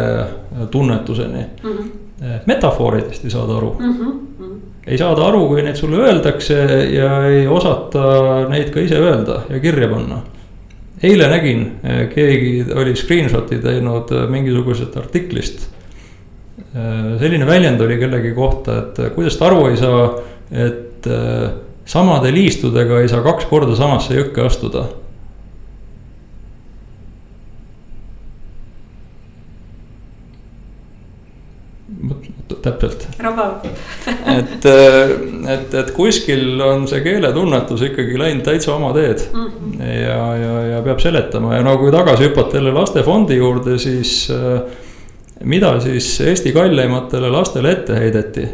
[0.72, 1.70] tunnetuseni mm.
[1.70, 2.42] -hmm.
[2.48, 3.96] metafooridest ei saada aru mm.
[3.98, 4.60] -hmm.
[4.86, 6.60] ei saada aru, kui neid sulle öeldakse
[6.94, 10.22] ja ei osata neid ka ise öelda ja kirja panna.
[11.02, 15.68] eile nägin, eh, keegi oli screenshot'i teinud eh, mingisugusest artiklist.
[17.18, 20.20] selline väljend oli kellegi kohta, et kuidas ta aru ei saa,
[20.52, 21.06] et
[21.84, 24.84] samade liistudega ei saa kaks korda samasse jõkke astuda
[32.62, 33.08] täpselt.
[34.38, 35.10] et, äh,
[35.54, 39.46] et, et kuskil on see keeletunnetus ikkagi läinud täitsa oma teed mm.
[39.46, 39.84] -hmm.
[39.86, 44.60] ja, ja, ja peab seletama ja no kui tagasi hüpata jälle lastefondi juurde, siis äh,
[45.44, 48.48] mida siis Eesti kalleimatele lastele ette heideti?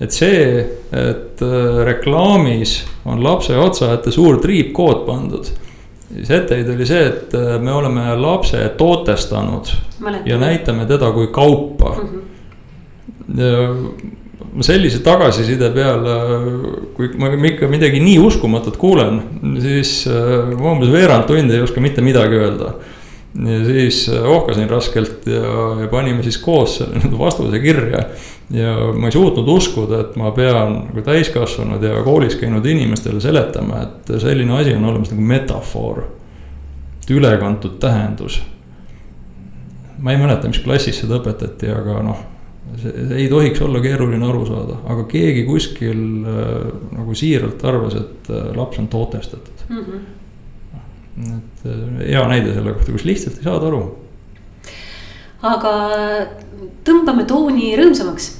[0.00, 0.60] et see,
[0.92, 5.52] et äh, reklaamis on lapse otsa ette suur triipkood pandud
[6.12, 10.28] siis etteheide oli see, et me oleme lapse tootestanud Mäletan.
[10.28, 12.08] ja näitame teda kui kaupa mm.
[12.08, 12.31] -hmm
[14.60, 16.16] sellise tagasiside peale,
[16.96, 19.20] kui ma ikka midagi nii uskumatut kuulen,
[19.62, 22.74] siis äh, ma umbes veerand tundi ei oska mitte midagi öelda.
[23.32, 28.04] ja siis äh, ohkasin raskelt ja, ja panime siis koos selle vastuse kirja.
[28.50, 33.86] ja ma ei suutnud uskuda, et ma pean nagu täiskasvanud ja koolis käinud inimestele seletama,
[33.86, 36.02] et selline asi on olemas nagu metafoor.
[37.10, 38.42] ülekantud tähendus.
[39.98, 42.31] ma ei mäleta, mis klassis seda õpetati, aga noh
[42.82, 48.30] see, ei tohiks olla keeruline aru saada, aga keegi kuskil äh, nagu siiralt arvas, et
[48.32, 49.80] äh, laps on tootestatud mm.
[49.86, 51.32] -hmm.
[51.38, 53.82] et äh, hea näide selle kohta, kus lihtsalt ei saada aru.
[55.42, 55.72] aga
[56.86, 58.30] tõmbame tooni rõõmsamaks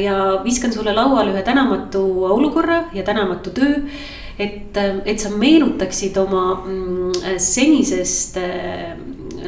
[0.00, 3.82] ja viskan sulle lauale ühe tänamatu olukorra ja tänamatu töö
[4.38, 8.38] et, et sa meenutaksid oma mm, senisest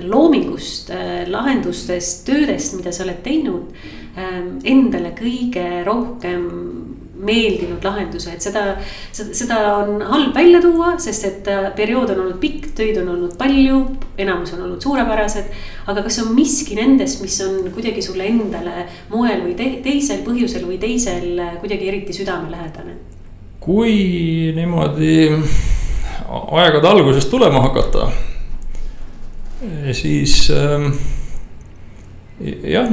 [0.02, 0.90] loomingust,
[1.26, 3.70] lahendustest, töödest, mida sa oled teinud
[4.16, 6.48] endale kõige rohkem
[7.22, 8.62] meeldinud lahenduse, et seda,
[9.14, 13.12] seda, seda on halb välja tuua, sest et äh, periood on olnud pikk, töid on
[13.14, 13.78] olnud palju,
[14.20, 15.52] enamus on olnud suurepärased.
[15.86, 20.66] aga kas on miski nendest, mis on kuidagi sulle endale moel või te, teisel põhjusel
[20.66, 22.98] või teisel äh, kuidagi eriti südamelähedane?
[23.62, 25.28] kui niimoodi
[26.58, 28.08] aegade algusest tulema hakata,
[29.94, 30.88] siis ähm,
[32.42, 32.90] jah,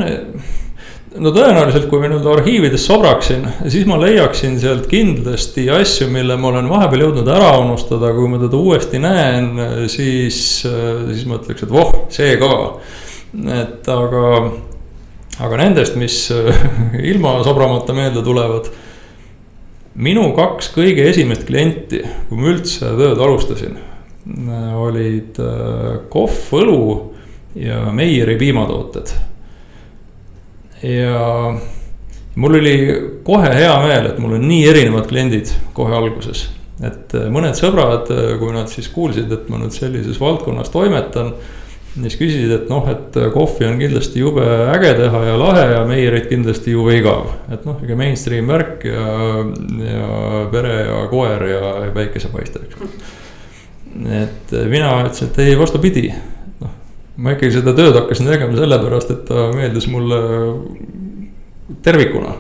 [1.18, 6.70] no tõenäoliselt, kui nii-öelda arhiivides sobraksin, siis ma leiaksin sealt kindlasti asju, mille ma olen
[6.70, 9.50] vahepeal jõudnud ära unustada, kui ma teda uuesti näen,
[9.90, 12.52] siis, siis ma ütleks, et voh, see ka.
[13.56, 14.26] et aga,
[15.48, 16.22] aga nendest, mis
[17.14, 18.70] ilma sobramata meelde tulevad.
[20.00, 23.80] minu kaks kõige esimest klienti, kui ma üldse tööd alustasin,
[24.78, 25.42] olid
[26.10, 26.84] Kohv õlu
[27.58, 29.29] ja Meieri piimatooted
[30.84, 31.56] ja
[32.36, 32.76] mul oli
[33.24, 36.48] kohe hea meel, et mul on nii erinevad kliendid kohe alguses.
[36.80, 41.34] et äh, mõned sõbrad, äh, kui nad siis kuulsid, et ma nüüd sellises valdkonnas toimetan.
[42.00, 45.84] siis küsisid, et noh, et äh, kohvi on kindlasti jube äge teha ja lahe ja
[45.90, 47.28] meiereid kindlasti jube igav.
[47.52, 49.06] et noh, ikka mainstream värk ja,
[49.92, 50.10] ja
[50.52, 53.16] pere ja koer ja, ja päikesepaiste, eks.
[54.24, 56.14] et mina ütlesin, et ei, vastupidi
[57.20, 60.20] ma ikkagi seda tööd hakkasin tegema sellepärast, et ta meeldis mulle
[61.86, 62.36] tervikuna.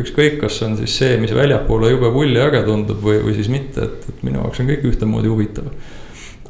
[0.00, 3.36] ükskõik, kas see on siis see, mis väljapoole jube pull ja äge tundub või, või
[3.36, 5.68] siis mitte, et, et minu jaoks on kõik ühtemoodi huvitav.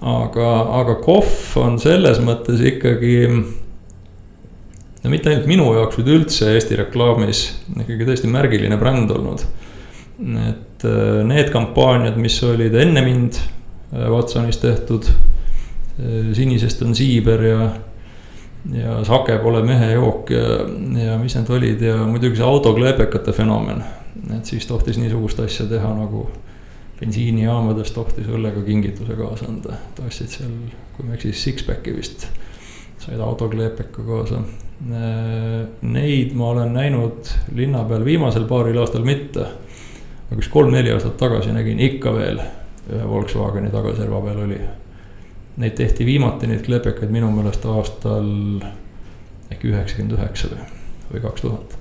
[0.00, 0.46] aga,
[0.80, 3.16] aga kohv on selles mõttes ikkagi.
[5.02, 7.44] no mitte ainult minu jaoks, vaid üldse Eesti reklaamis
[7.76, 9.44] ikkagi tõesti märgiline bränd olnud.
[10.48, 10.88] et
[11.28, 13.42] need kampaaniad, mis olid enne mind
[13.90, 15.29] Watsonis tehtud Äh,
[16.36, 17.70] sinisest on siiber ja,
[18.72, 20.60] ja sake pole mehe jook ja,
[21.04, 23.82] ja mis need olid ja muidugi see autokleepekate fenomen.
[24.36, 26.28] et siis tohtis niisugust asja teha nagu
[27.00, 30.52] bensiinijaamades tohtis õllega kingituse kaasa anda, ostsid seal,
[30.96, 32.26] kui ma ei eksi, six-pack'i vist.
[33.00, 34.42] said autokleepeka kaasa.
[34.92, 39.46] Äh, neid ma olen näinud linna peal viimasel paaril aastal mitte.
[40.30, 42.38] aga üks kolm-neli aastat tagasi nägin ikka veel
[42.90, 44.60] ühe Volkswageni tagaserva peal oli
[45.60, 48.30] Neid tehti viimati, neid klepekaid minu meelest aastal
[49.50, 50.66] äkki üheksakümmend üheksa või,
[51.10, 51.76] või kaks tuhat.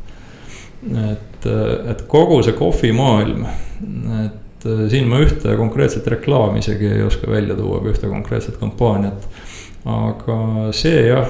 [1.14, 1.50] et,
[1.94, 3.46] et kogu see kohvimaailm,
[4.26, 9.28] et siin ma ühte konkreetset reklaami isegi ei oska välja tuua või ühte konkreetset kampaaniat.
[9.86, 10.40] aga
[10.76, 11.30] see jah,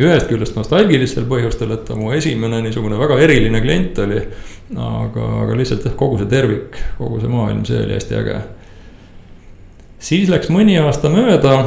[0.00, 4.22] ühest küljest nostalgilistel põhjustel, et ta mu esimene niisugune väga eriline klient oli.
[4.76, 8.40] aga, aga lihtsalt jah, kogu see tervik, kogu see maailm, see oli hästi äge
[10.00, 11.64] siis läks mõni aasta mööda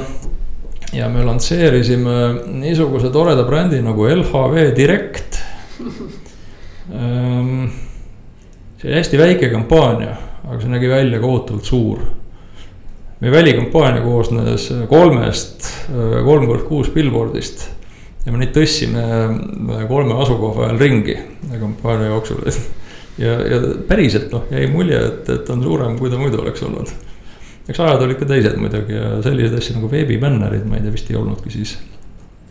[0.94, 2.18] ja me lansseerisime
[2.62, 5.40] niisuguse toreda brändi nagu LHV Direct.
[6.94, 7.70] Ehm,
[8.78, 12.04] see oli hästi väike kampaania, aga see nägi välja kohutavalt suur.
[13.24, 15.68] meie välikampaania koosnes kolmest
[16.26, 17.62] kolm kord kuus billboard'ist
[18.26, 21.16] ja me neid tõstsime kolme asukoha vahel ringi
[21.60, 22.44] kampaania jooksul.
[23.24, 26.92] ja, ja päriselt noh, jäi mulje, et, et on suurem, kui ta muidu oleks olnud
[27.68, 31.12] eks ajad olid ka teised muidugi ja selliseid asju nagu veebibännerid, ma ei tea, vist
[31.12, 31.78] ei olnudki siis.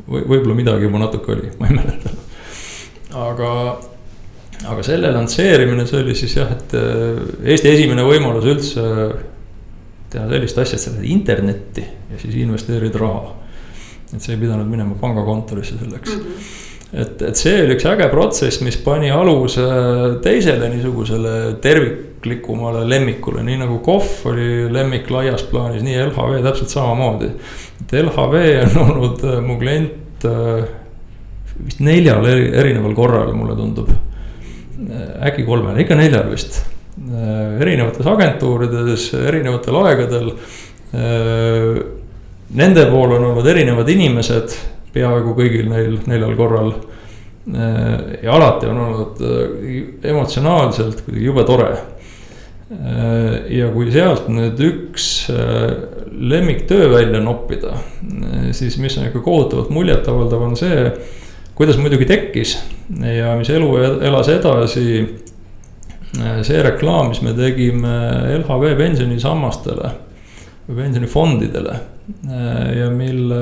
[0.09, 2.15] või võib-olla midagi juba natuke oli, ma ei mäleta.
[3.27, 3.51] aga,
[4.73, 7.21] aga selle lansseerimine, see oli siis jah, et äh,
[7.55, 8.89] Eesti esimene võimalus üldse
[10.13, 13.39] teha sellist asja, et sa lähed internetti ja siis investeerid raha.
[14.13, 16.27] et sa ei pidanud minema pangakontorisse selleks mm.
[16.27, 16.61] -hmm
[16.93, 19.65] et, et see oli üks äge protsess, mis pani aluse
[20.25, 21.35] teisele niisugusele
[21.65, 27.31] terviklikumale lemmikule, nii nagu KOV oli lemmik laias plaanis, nii LHV täpselt samamoodi.
[27.81, 28.37] et LHV
[28.67, 30.69] on olnud äh, mu klient äh,
[31.63, 33.89] vist neljal erineval korral, mulle tundub.
[33.93, 36.61] Äh, äkki kolmel, ikka neljal vist.
[36.93, 40.27] erinevates agentuurides, erinevatel aegadel.
[42.53, 44.53] Nende pool on olnud erinevad inimesed
[44.93, 46.75] peaaegu kõigil neil neljal korral.
[48.23, 51.73] ja alati on olnud äh, emotsionaalselt kuidagi jube tore.
[52.73, 55.73] Äh, ja kui sealt nüüd üks äh,
[56.13, 57.75] lemmiktöö välja noppida,
[58.55, 60.87] siis mis on ikka kohutavalt muljetavaldav, on see,
[61.59, 62.55] kuidas muidugi tekkis
[63.01, 63.73] ja mis elu
[64.07, 64.87] elas edasi
[66.45, 67.93] see reklaam, mis me tegime
[68.39, 69.91] LHV pensionisammastele
[70.77, 71.79] pensionifondidele
[72.77, 73.41] ja mille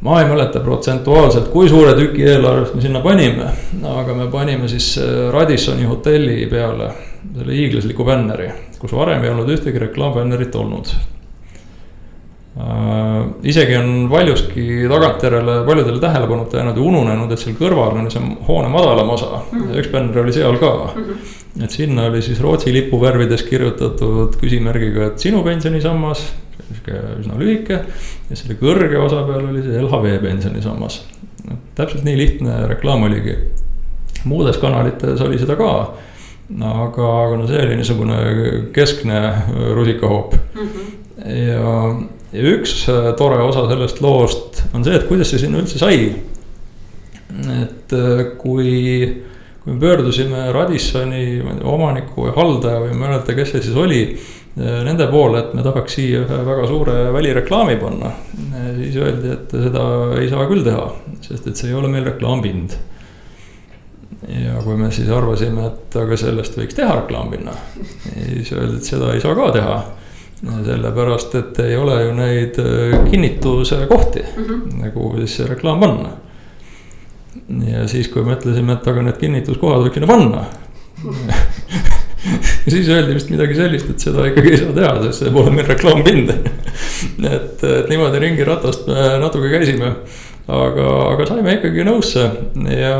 [0.00, 3.48] ma ei mäleta protsentuaalselt, kui suure tüki eelarvest me sinna panime,
[3.96, 6.92] aga me panime siis äh, Radissoni hotelli peale
[7.36, 10.92] selle hiiglasliku bänneri, kus varem ei olnud ühtegi reklaambännerit olnud.
[12.56, 18.30] Äh, isegi on paljuski tagantjärele paljudele tähelepanuta jäänud ja ununenud, et seal kõrval on see
[18.48, 19.58] hoone madalam osa mm.
[19.58, 19.80] -hmm.
[19.82, 21.02] üks bänner oli seal ka mm.
[21.02, 21.64] -hmm.
[21.64, 26.32] et sinna oli siis Rootsi lipu värvides kirjutatud küsimärgiga, et sinu pensionisammas,
[26.68, 27.80] sihuke üsna lühike.
[28.30, 31.00] ja selle kõrge osa peal oli see LHV pensionisammas.
[31.78, 33.36] täpselt nii lihtne reklaam oligi.
[34.24, 38.18] muudes kanalites oli seda ka aga, aga no see oli niisugune
[38.74, 39.22] keskne
[39.74, 40.68] rusikahoop mm.
[40.68, 41.32] -hmm.
[41.46, 41.72] ja
[42.32, 46.10] ja üks äh, tore osa sellest loost on see, et kuidas see sinna üldse sai.
[47.62, 48.72] et äh, kui,
[49.62, 54.02] kui me pöördusime Radissoni omaniku või haldaja või ma ei mäleta, kes see siis oli.
[54.56, 58.12] Äh, nende poole, et me tahaks siia ühe väga suure välireklaami panna.
[58.76, 59.82] siis öeldi, et seda
[60.16, 60.86] ei saa küll teha,
[61.20, 62.76] sest et see ei ole meil reklaampind
[64.28, 67.52] ja kui me siis arvasime, et aga sellest võiks teha reklaampinna,
[68.14, 69.76] siis öeldi, et seda ei saa ka teha
[70.40, 74.78] sellepärast, et ei ole ju neid äh, kinnituse kohti mm, -hmm.
[74.82, 76.08] nagu siis see reklaam panna.
[77.68, 80.44] ja siis, kui mõtlesime, et aga need kinnituskohad võiks sinna panna
[82.26, 85.52] ja siis öeldi vist midagi sellist, et seda ikkagi ei saa teha, sest see pole
[85.54, 89.94] meil reklaampind et, et niimoodi ringiratast me natuke käisime
[90.46, 92.24] aga, aga saime ikkagi nõusse
[92.70, 92.96] ja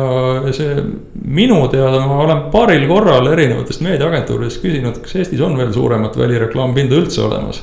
[0.54, 0.82] see
[1.22, 6.98] minu teada ma olen paaril korral erinevatest meediaagentuuridest küsinud, kas Eestis on veel suuremat välireklaampinda
[6.98, 7.62] üldse olemas.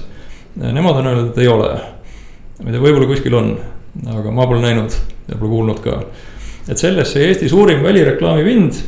[0.55, 1.69] Nemad on öelnud, et ei ole.
[2.61, 3.55] ma ei tea, võib-olla kuskil on,
[4.13, 4.95] aga ma pole näinud
[5.27, 5.99] ja pole kuulnud ka.
[6.69, 8.79] et sellest see Eesti suurim välireklaamipind,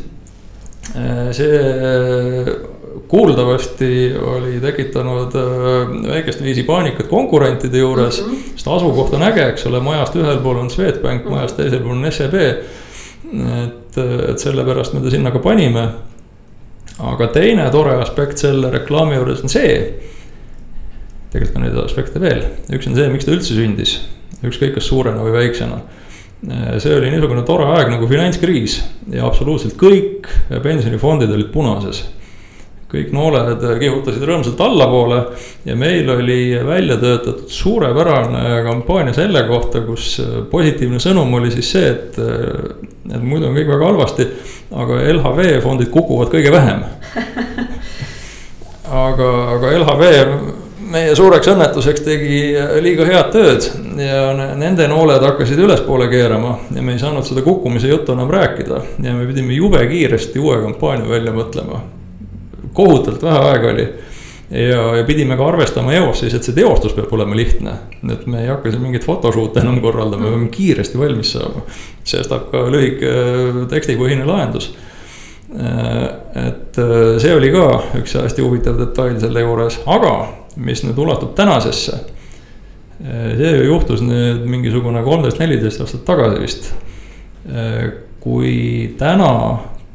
[1.35, 2.75] see
[3.07, 8.31] kuuldavasti oli tekitanud äh, väikest viisi paanikat konkurentide juures mm.
[8.31, 8.37] -hmm.
[8.55, 11.33] sest asukoht on äge, eks ole, majast ühel pool on Swedbank mm, -hmm.
[11.33, 12.33] majast teisel pool on SEB.
[12.33, 13.97] et,
[14.29, 15.87] et sellepärast me ta sinna ka panime.
[16.99, 19.93] aga teine tore aspekt selle reklaami juures on see.
[21.31, 23.99] tegelikult on neid aspekte veel, üks on see, miks ta üldse sündis,
[24.43, 25.81] ükskõik kas suurena või väiksena
[26.43, 28.81] see oli niisugune tore aeg nagu finantskriis
[29.13, 30.29] ja absoluutselt kõik
[30.63, 32.03] pensionifondid olid punases
[32.95, 35.21] kõik nooled kihutasid rõõmsalt allapoole
[35.65, 40.19] ja meil oli välja töötatud suurepärane kampaania selle kohta, kus
[40.51, 44.27] positiivne sõnum oli siis see, et, et muidu on kõik väga halvasti,
[44.83, 46.85] aga LHV fondid kukuvad kõige vähem.
[49.05, 50.13] aga, aga LHV
[50.95, 52.39] meie suureks õnnetuseks tegi
[52.85, 53.67] liiga head tööd
[53.99, 58.81] ja nende nooled hakkasid ülespoole keerama ja me ei saanud seda kukkumise juttu enam rääkida
[59.03, 61.83] ja me pidime jube kiiresti uue kampaania välja mõtlema
[62.75, 63.87] kohutavalt vähe aega oli.
[64.51, 67.77] ja, ja pidime ka arvestama eos siis, et see teostus peab olema lihtne.
[68.11, 71.63] et me ei hakka siin mingeid photoshoot'e enam korraldama, me peame kiiresti valmis saama.
[72.03, 74.73] sestap ka lühike äh, tekstipõhine lahendus.
[75.55, 76.03] Äh,
[76.47, 77.67] et äh, see oli ka
[77.99, 80.15] üks hästi huvitav detail selle juures, aga
[80.55, 82.03] mis nüüd ulatub tänasesse.
[82.95, 86.69] see juhtus nüüd mingisugune kolmteist, neliteist aastat tagasi vist.
[88.23, 89.31] kui täna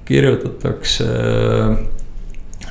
[0.05, 1.07] kirjutatakse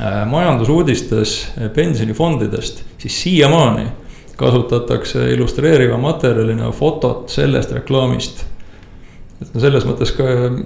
[0.02, 3.88] Äh, majandusuudistes äh, pensionifondidest, siis siiamaani
[4.36, 8.46] kasutatakse illustreeriva materjalina fotot sellest reklaamist.
[9.40, 10.26] Et no selles mõttes ka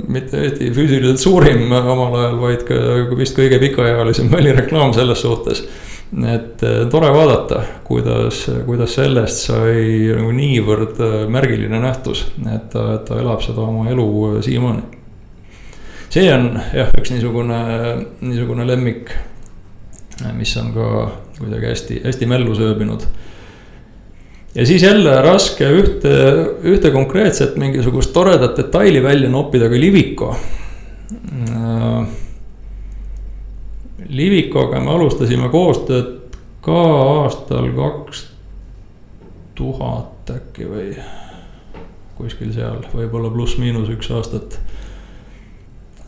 [0.10, 2.78] mitte Eesti füüsiliselt suurim omal ajal, vaid ka
[3.20, 5.66] vist kõige pikaealisem välireklaam selles suhtes.
[6.14, 11.00] et äh, tore vaadata, kuidas, kuidas sellest sai nagu niivõrd
[11.30, 15.02] märgiline nähtus, et ta, et ta elab seda oma elu siiamaani
[16.14, 17.60] see on jah, üks niisugune,
[18.22, 19.14] niisugune lemmik,
[20.38, 20.88] mis on ka
[21.40, 23.08] kuidagi hästi, hästi mällu sööbinud.
[24.56, 26.12] Ja siis jälle raske ühte,
[26.64, 30.36] ühte konkreetset mingisugust toredat detaili välja noppida ka Liviko.
[34.14, 36.84] Livikoga me alustasime koostööd ka
[37.18, 38.28] aastal kaks
[39.58, 40.94] tuhat äkki või
[42.18, 44.60] kuskil seal, võib-olla pluss-miinus üks aastat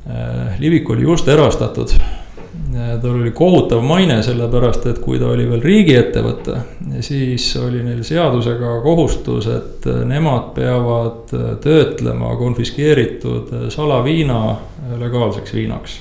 [0.10, 1.90] Äh, Livik oli just erastatud.
[3.02, 6.60] Tal oli kohutav maine, sellepärast et kui ta oli veel riigiettevõte,
[7.06, 11.34] siis oli neil seadusega kohustus, et nemad peavad
[11.64, 14.42] töötlema konfiskeeritud salaviina
[15.00, 16.00] legaalseks viinaks.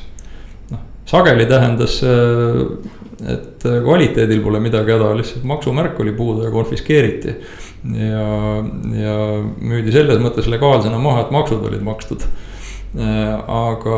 [0.71, 2.65] noh, sageli tähendas see,
[3.31, 7.37] et kvaliteedil pole midagi häda, lihtsalt maksumärk oli puudu ja konfiskeeriti.
[8.01, 8.27] ja,
[8.99, 9.21] ja
[9.61, 12.27] müüdi selles mõttes legaalsena maha, et maksud olid makstud
[12.95, 13.97] Äh, aga,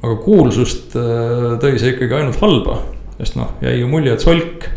[0.00, 2.80] aga kuulsust äh, tõi see ikkagi ainult halba,
[3.18, 4.70] sest noh, jäi ju mulje, et solk.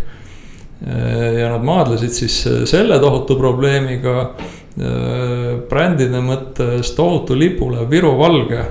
[0.83, 4.27] Äh, ja nad maadlesid siis selle tohutu probleemiga
[4.73, 8.63] brändide mõttes tohutu lipule Viru valge.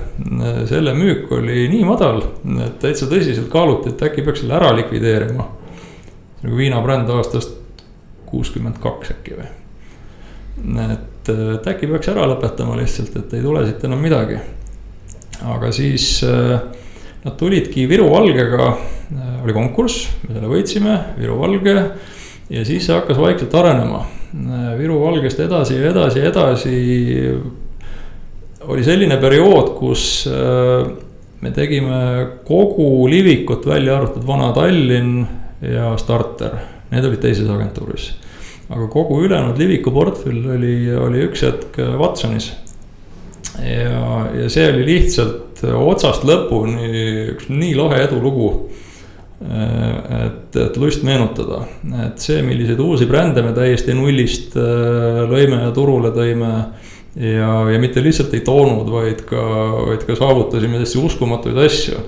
[0.67, 2.19] selle müük oli nii madal,
[2.65, 5.45] et täitsa tõsiselt kaaluti, et äkki peaks selle ära likvideerima.
[6.43, 7.55] nagu viinabränd aastast
[8.25, 9.47] kuuskümmend kaks äkki või.
[10.91, 14.39] et, et äkki peaks ära lõpetama lihtsalt, et ei tule siit enam midagi.
[15.43, 18.67] Aga siis nad tulidki Viru Valgega,
[19.43, 21.75] oli konkurss, me selle võitsime, Viru Valge.
[22.49, 24.03] ja siis see hakkas vaikselt arenema,
[24.79, 26.77] Viru Valgest edasi ja edasi ja edasi
[28.67, 30.87] oli selline periood, kus äh,
[31.43, 31.99] me tegime
[32.47, 35.25] kogu Livikut, välja arvatud Vana-Tallinn
[35.73, 36.55] ja Starter,
[36.91, 38.13] need olid teises agentuuris.
[38.69, 42.53] aga kogu ülejäänud Liviku portfell oli, oli üks hetk Watsonis.
[43.61, 46.89] Ja, ja see oli lihtsalt otsast lõpuni
[47.35, 48.49] üks nii lahe edulugu.
[49.43, 51.65] Äh, et, et lust meenutada,
[52.05, 56.51] et see, milliseid uusi brände me täiesti nullist äh, lõime ja turule tõime
[57.19, 59.43] ja, ja mitte lihtsalt ei toonud, vaid ka,
[59.89, 62.05] vaid ka saavutasime täiesti uskumatuid asju.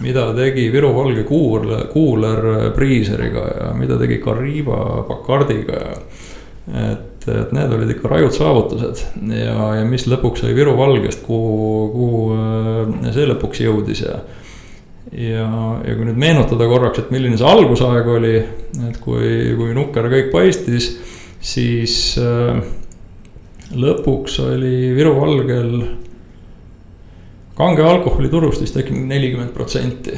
[0.00, 5.96] mida tegi Viru Valge kuuler, kuuler Priiseriga ja mida tegi Kariba Bacardiga ja.
[6.92, 9.02] et, et need olid ikka rajud saavutused
[9.36, 14.20] ja, ja mis lõpuks sai Viru Valgest, kuhu, kuhu äh, see lõpuks jõudis ja
[15.10, 15.46] ja,
[15.84, 18.34] ja kui nüüd meenutada korraks, et milline see algusaeg oli,
[18.88, 20.92] et kui, kui nukker kõik paistis,
[21.40, 22.60] siis äh,
[23.74, 25.74] lõpuks oli Viru Valgel
[27.60, 30.14] kange alkoholi turust vist äkki nelikümmend protsenti.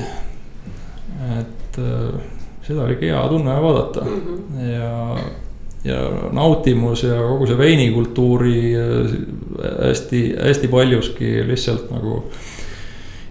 [1.39, 2.21] et äh,
[2.63, 4.69] seda oli hea tunne vaadata mm -hmm.
[4.73, 5.17] ja,
[5.85, 6.03] ja
[6.33, 9.15] nautimus ja kogu see veinikultuuri äh,
[9.89, 12.23] hästi, hästi paljuski lihtsalt nagu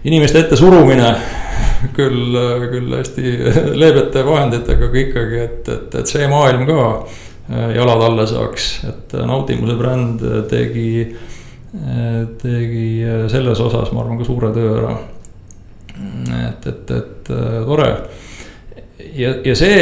[0.04, 1.14] inimeste ette surumine
[1.96, 2.38] küll,
[2.70, 3.36] küll hästi
[3.80, 6.80] leebete vahenditega, aga ikkagi, et, et, et see maailm ka
[7.50, 11.16] Äh, jalad alla saaks, et äh, nautimuse bränd tegi,
[12.38, 12.88] tegi
[13.32, 14.92] selles osas, ma arvan, ka suure töö ära.
[16.48, 17.30] et, et, et
[17.66, 17.88] tore
[19.16, 19.80] ja, ja see,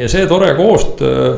[0.00, 1.28] ja see tore koostöö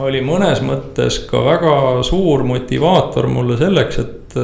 [0.00, 1.74] oli mõnes mõttes ka väga
[2.06, 4.36] suur motivaator mulle selleks, et,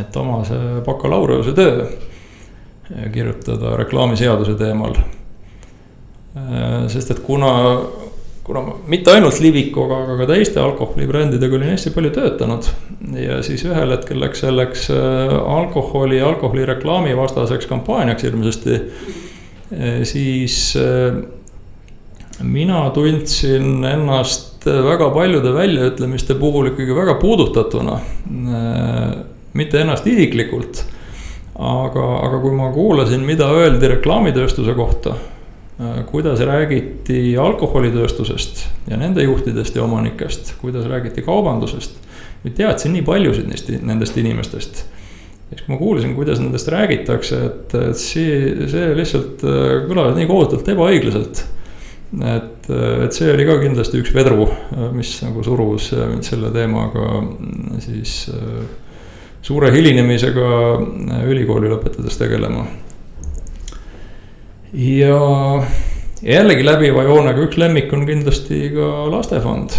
[0.00, 1.86] et oma see bakalaureuse töö
[3.14, 4.96] kirjutada reklaamiseaduse teemal.
[6.92, 7.52] sest et kuna
[8.44, 12.68] kuna ma mitte ainult Livikoga, aga ka teiste alkoholibrändidega olin hästi palju töötanud.
[13.16, 18.80] ja siis ühel hetkel läks selleks äh, alkoholi, alkoholireklaami vastaseks kampaaniaks hirmsasti.
[20.04, 21.22] siis äh,
[22.42, 28.00] mina tundsin ennast väga paljude väljaütlemiste puhul ikkagi väga puudutatuna.
[28.00, 29.14] Äh,
[29.54, 30.82] mitte ennast isiklikult,
[31.54, 35.14] aga, aga kui ma kuulasin, mida öeldi reklaamitööstuse kohta
[35.74, 41.96] Äh, kuidas räägiti alkoholitööstusest ja nende juhtidest ja omanikest, kuidas räägiti kaubandusest.
[42.44, 44.84] ma teadsin nii paljusid neist, nendest inimestest.
[45.50, 50.14] ja siis, kui ma kuulsin, kuidas nendest räägitakse, et, et see, see lihtsalt äh, kõlas
[50.14, 51.42] nii kohutavalt ebaõiglaselt.
[52.22, 54.46] Et, et see oli ka kindlasti üks vedru,
[54.94, 58.16] mis nagu surus mind selle teemaga mm, siis
[59.44, 60.50] suure hilinemisega
[61.28, 62.64] ülikooli lõpetades tegelema
[64.74, 65.18] ja
[66.24, 69.76] jällegi läbiva joonega üks lemmik on kindlasti ka lastefond.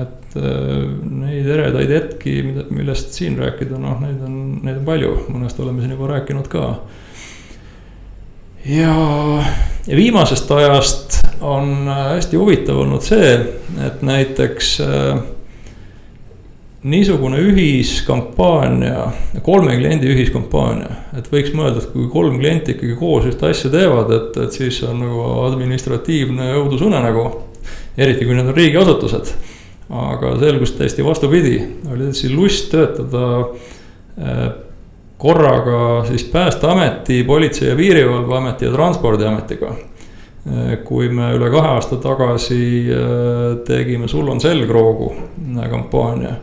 [0.00, 0.84] et äh,
[1.22, 2.34] neid eredaid hetki,
[2.74, 6.66] millest siin rääkida, noh, neid on, neid on palju, mõnest oleme siin juba rääkinud ka.
[8.64, 8.96] Ja,
[9.88, 13.34] viimasest ajast on hästi huvitav olnud see,
[13.84, 15.22] et näiteks äh,
[16.84, 19.06] niisugune ühiskampaania,
[19.42, 24.12] kolme kliendi ühiskampaania, et võiks mõelda, et kui kolm klienti ikkagi koos ühte asja teevad,
[24.12, 27.24] et, et siis on nagu administratiivne õudusunenägu.
[27.96, 29.32] eriti kui need on riigiasutused.
[29.88, 31.58] aga selgus täiesti vastupidi,
[31.92, 33.24] oli täitsa lust töötada
[34.18, 34.46] eh,
[35.18, 39.74] korraga siis Päästeameti, Politsei- ja Piirivalveameti ja Transpordiametiga
[40.84, 45.06] kui me üle kahe aasta tagasi eh, tegime Sul on selgroogu
[45.70, 46.34] kampaania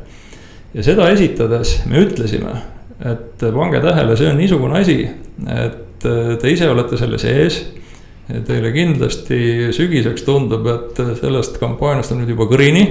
[0.73, 2.55] ja seda esitades me ütlesime,
[3.03, 4.97] et pange tähele, see on niisugune asi,
[5.51, 7.61] et äh, te ise olete selle sees.
[8.47, 12.85] Teile kindlasti sügiseks tundub, et sellest kampaaniast on nüüd juba kõrini.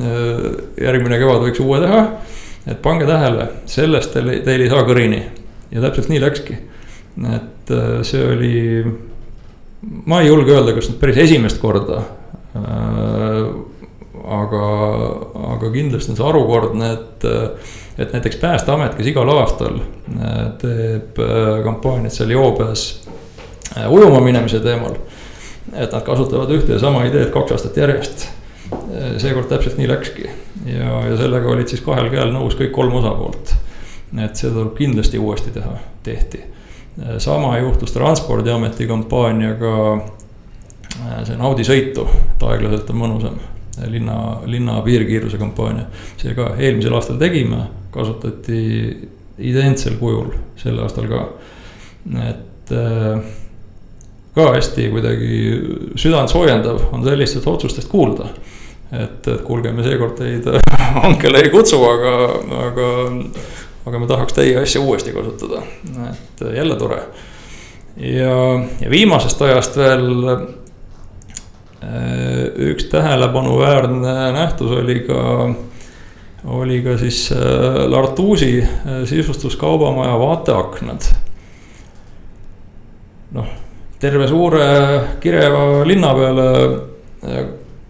[0.00, 0.46] Äh,
[0.80, 2.00] järgmine kevad võiks uue teha,
[2.68, 5.22] et pange tähele, sellest teil, teil ei saa kõrini
[5.72, 6.58] ja täpselt nii läkski.
[7.34, 8.58] et äh, see oli,
[10.06, 12.04] ma ei julge öelda, kas nüüd päris esimest korda
[14.28, 14.64] aga,
[15.54, 17.26] aga kindlasti on see harukordne, et,
[17.98, 22.88] et näiteks Päästeamet, kes igal aastal äh, teeb äh, kampaaniat seal joobes
[23.74, 24.98] äh, ujuma minemise teemal.
[25.68, 28.28] et nad kasutavad ühte ja sama ideed kaks aastat järjest.
[29.20, 30.30] seekord täpselt nii läkski
[30.72, 33.54] ja, ja sellega olid siis kahel käel nõus kõik kolm osapoolt.
[34.18, 36.40] et seda tuleb kindlasti uuesti teha, tehti.
[37.18, 39.74] sama juhtus transpordiameti kampaaniaga
[41.26, 43.38] see Naudi sõitu, et aeglaselt on mõnusam.
[43.86, 45.84] linna, linna piirkiiruse kampaania,
[46.18, 47.60] see ka eelmisel aastal tegime,
[47.94, 48.62] kasutati
[49.38, 51.20] identsel kujul sel aastal ka.
[52.26, 53.20] et äh,
[54.34, 55.38] ka hästi kuidagi
[55.98, 58.28] südant soojendav on sellistest otsustest kuulda.
[58.92, 60.46] Et, et kuulge, me seekord teid
[61.04, 62.14] hankele ei kutsu, aga,
[62.68, 62.88] aga,
[63.88, 65.62] aga me tahaks teie asja uuesti kasutada,
[66.10, 67.02] et jälle tore.
[67.96, 68.36] ja,
[68.80, 70.44] ja viimasest ajast veel äh,
[72.72, 75.24] üks tähelepanuväärne nähtus oli ka
[76.44, 77.38] oli ka siis äh,
[77.90, 81.02] Lartuusi äh, sisustuskaubamaja vaateaknad.
[83.32, 83.46] noh,
[84.00, 84.66] terve suure
[85.20, 86.46] kireva linna peale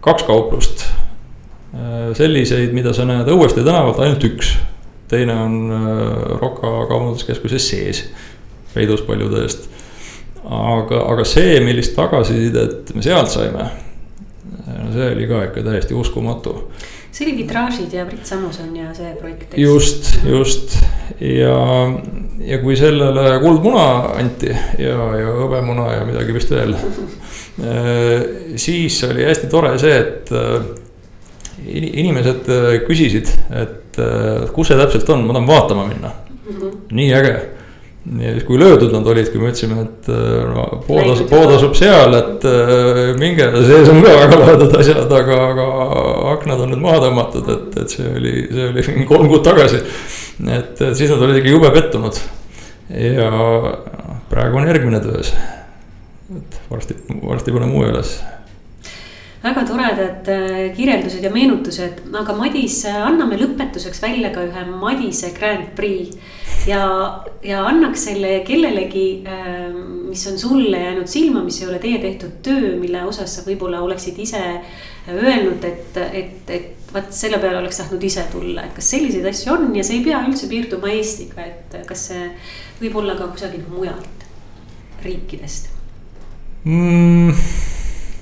[0.05, 0.87] kaks kauplust.
[2.17, 4.55] selliseid, mida sa näed Õueste tänavalt, ainult üks.
[5.09, 5.59] teine on
[6.41, 8.05] Rocca kaubanduskeskuse sees,
[8.75, 9.69] peidus paljude eest.
[10.45, 13.71] aga, aga see, millist tagasisidet me sealt saime,
[14.67, 16.55] no see oli ka ikka täiesti uskumatu
[17.19, 19.55] see oli Vitraažid ja Brit Samuson ja see projekt.
[19.59, 20.79] just, just
[21.21, 21.57] ja,
[22.39, 23.87] ja kui sellele kuldmuna
[24.19, 26.77] anti ja, ja hõbemuna ja midagi vist veel
[28.57, 30.69] siis oli hästi tore see, et äh,
[31.67, 36.57] inimesed äh, küsisid, et äh, kus see täpselt on, ma tahan vaatama minna mm.
[36.57, 36.75] -hmm.
[36.95, 37.35] nii äge
[38.23, 41.53] ja siis, kui löödud nad olid, kui me ütlesime, et äh, no, pood asub, pood
[41.57, 45.69] asub seal, et äh, minge, sees on ka väga lahedad asjad, aga, aga
[46.33, 49.83] aknad on nüüd maha tõmmatud, et, et see oli, see oli kolm kuud tagasi.
[50.59, 52.21] et siis nad olid ikka jube pettunud.
[52.89, 53.31] ja
[54.31, 55.35] praegu on järgmine töös.
[56.37, 58.19] Et varsti, varsti paneme uue üles.
[59.39, 65.71] Väga toredad äh, kirjeldused ja meenutused, aga Madis, anname lõpetuseks välja ka ühe Madise Grand
[65.79, 66.17] Prix.
[66.67, 66.83] Ja,
[67.47, 69.79] ja annaks selle kellelegi, ähm,
[70.11, 73.81] mis on sulle jäänud silma, mis ei ole teie tehtud töö, mille osas sa võib-olla
[73.87, 74.43] oleksid ise
[75.15, 79.55] öelnud, et, et, et vaat selle peale oleks tahtnud ise tulla, et kas selliseid asju
[79.55, 82.29] on ja see ei pea üldse piirduma Eestiga, et kas see
[82.83, 84.29] võib olla ka kusagilt mujalt
[85.07, 85.78] riikidest
[86.65, 87.33] mm.?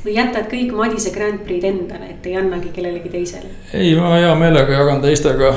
[0.06, 3.50] või jätad kõik Madise Grand Prix'd endale, et ei annagi kellelegi teisele?
[3.72, 5.54] ei, ma hea meelega jagan teistega,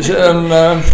[0.00, 0.90] see on äh,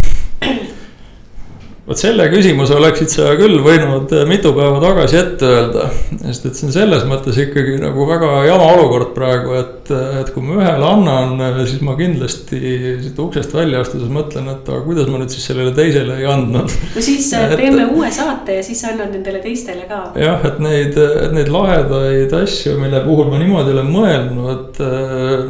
[1.85, 5.89] vot selle küsimuse oleksid sa küll võinud äh, mitu päeva tagasi ette öelda.
[6.23, 10.31] sest et see on selles mõttes ikkagi nagu väga jama olukord praegu, et, äh, et
[10.33, 12.61] kui ma ühele annan, äh, siis ma kindlasti
[13.03, 16.73] siit uksest välja astudes mõtlen, et aga kuidas ma nüüd siis sellele teisele ei andnud.
[16.95, 20.01] no siis et, teeme uue saate ja siis annad nendele teistele ka.
[20.17, 20.97] jah, et neid,
[21.37, 24.81] neid lahedaid asju, mille puhul ma niimoodi olen mõelnud,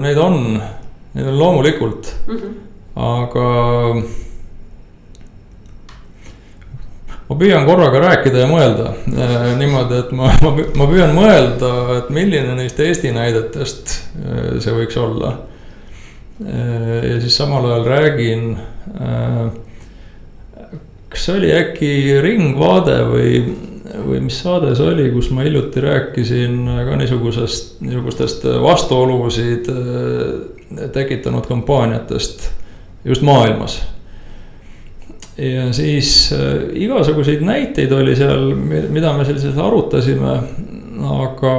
[0.04, 0.38] neid on,
[1.16, 2.62] neid on loomulikult mm, -hmm.
[3.08, 3.50] aga
[7.30, 12.54] ma püüan korraga rääkida ja mõelda äh, niimoodi, et ma, ma, püüan mõelda, et milline
[12.58, 15.36] neist Eesti näidetest äh, see võiks olla.
[16.46, 18.50] Äh, ja siis samal ajal räägin.
[21.10, 21.90] kas see oli äkki
[22.22, 23.40] Ringvaade või,
[24.06, 29.72] või mis saade see oli, kus ma hiljuti rääkisin ka niisugusest, niisugustest vastuolusid
[30.94, 32.50] tekitanud kampaaniatest
[33.06, 33.80] just maailmas
[35.38, 40.36] ja siis äh, igasuguseid näiteid oli seal, mida me selliselt arutasime,
[41.12, 41.56] aga.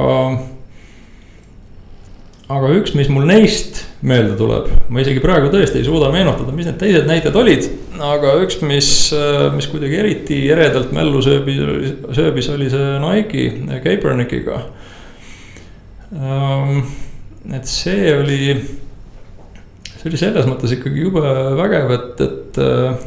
[2.47, 6.69] aga üks, mis mul neist meelde tuleb, ma isegi praegu tõesti ei suuda meenutada, mis
[6.69, 7.67] need teised näited olid.
[8.01, 11.61] aga üks, mis, äh, mis kuidagi eriti eredalt mällu sööbis,
[12.17, 13.45] sööbis, oli see Nike
[13.83, 14.63] Kaepernickiga
[16.17, 16.81] ähm,.
[17.53, 18.55] et see oli,
[19.99, 21.21] see oli selles mõttes ikkagi jube
[21.59, 23.05] vägev, et, et äh,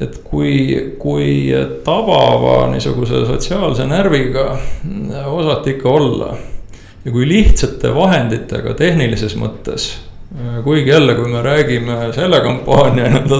[0.00, 1.50] et kui, kui
[1.84, 4.54] tabava niisuguse sotsiaalse närviga
[5.26, 6.36] osati ikka olla.
[7.04, 9.86] ja kui lihtsate vahenditega tehnilises mõttes,
[10.64, 13.38] kuigi jälle, kui me räägime selle kampaania nii-öelda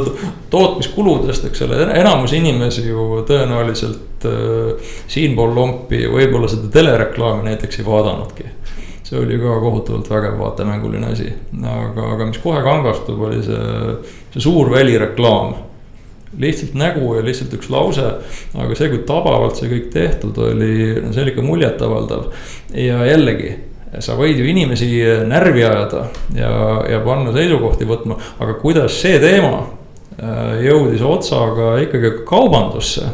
[0.50, 7.86] tootmiskuludest, eks ole, enamus inimesi ju tõenäoliselt äh, siinpool lompi võib-olla seda telereklaami näiteks ei
[7.86, 8.48] vaadanudki
[9.10, 11.32] see oli ka kohutavalt vägev vaatemänguline asi,
[11.66, 13.96] aga, aga mis kohe kangastub, oli see,
[14.30, 15.56] see suur välireklaam
[16.38, 18.06] lihtsalt nägu ja lihtsalt üks lause.
[18.54, 22.30] aga see, kui tabavalt see kõik tehtud oli, no see oli ikka muljetavaldav.
[22.74, 23.56] ja jällegi,
[23.98, 24.90] sa võid ju inimesi
[25.26, 26.06] närvi ajada
[26.36, 26.52] ja,
[26.90, 29.64] ja panna seisukohti võtma, aga kuidas see teema
[30.20, 33.10] äh, jõudis otsaga ikkagi kaubandusse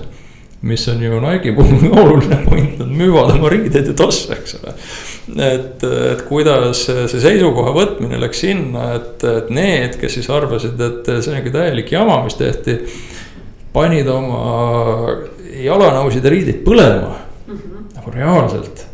[0.66, 4.74] mis on ju Nike'i puhul oluline point, nad müüvad oma riideid ja tosse, eks ole.
[5.46, 11.12] et, et kuidas see seisukoha võtmine läks sinna, et, et need, kes siis arvasid, et
[11.18, 12.80] see on ikka täielik jama, mis tehti.
[13.76, 15.16] panid oma
[15.60, 17.88] jalanõusid ja riideid põlema mm -hmm.
[17.96, 18.86] nagu reaalselt.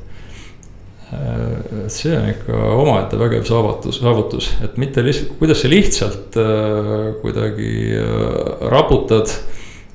[1.93, 7.93] see on ikka omaette vägev saavutus, saavutus, et mitte lihtsalt, kuidas sa lihtsalt äh, kuidagi
[8.01, 9.29] äh, raputad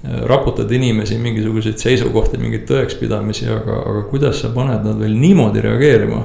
[0.03, 6.23] raputad inimesi mingisuguseid seisukohti, mingeid tõekspidamisi, aga, aga kuidas sa paned nad veel niimoodi reageerima.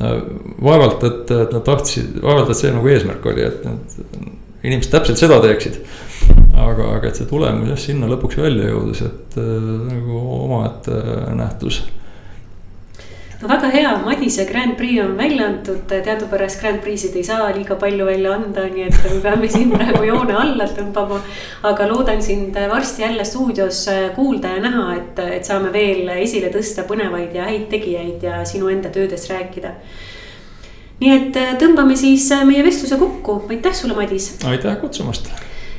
[0.00, 3.98] vaevalt, et, et nad tahtsid, vaevalt, et see nagu eesmärk oli, et need
[4.64, 5.76] inimesed täpselt seda teeksid.
[6.56, 10.96] aga, aga et see tulemus jah, sinna lõpuks välja jõudis, et nagu omaette
[11.36, 11.82] nähtus
[13.40, 17.76] no väga hea, Madise Grand Prix on välja antud, teadupärast Grand Prix'id ei saa liiga
[17.80, 21.20] palju välja anda, nii et me peame siin praegu joone alla tõmbama.
[21.62, 23.86] aga loodan sind varsti jälle stuudios
[24.16, 28.68] kuulda ja näha, et, et saame veel esile tõsta põnevaid ja häid tegijaid ja sinu
[28.68, 29.72] enda töödest rääkida.
[31.00, 34.34] nii et tõmbame siis meie vestluse kokku, aitäh sulle, Madis.
[34.44, 35.32] aitäh kutsumast.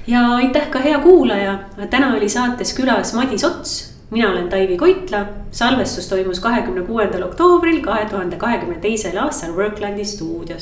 [0.07, 1.59] ja aitäh ka hea kuulaja,
[1.89, 7.79] täna oli saates külas Madis Ots mina olen Taivi Koitla, salvestus toimus kahekümne kuuendal oktoobril
[7.83, 10.59] kahe tuhande kahekümne teisel aastal Worklandi stuudios.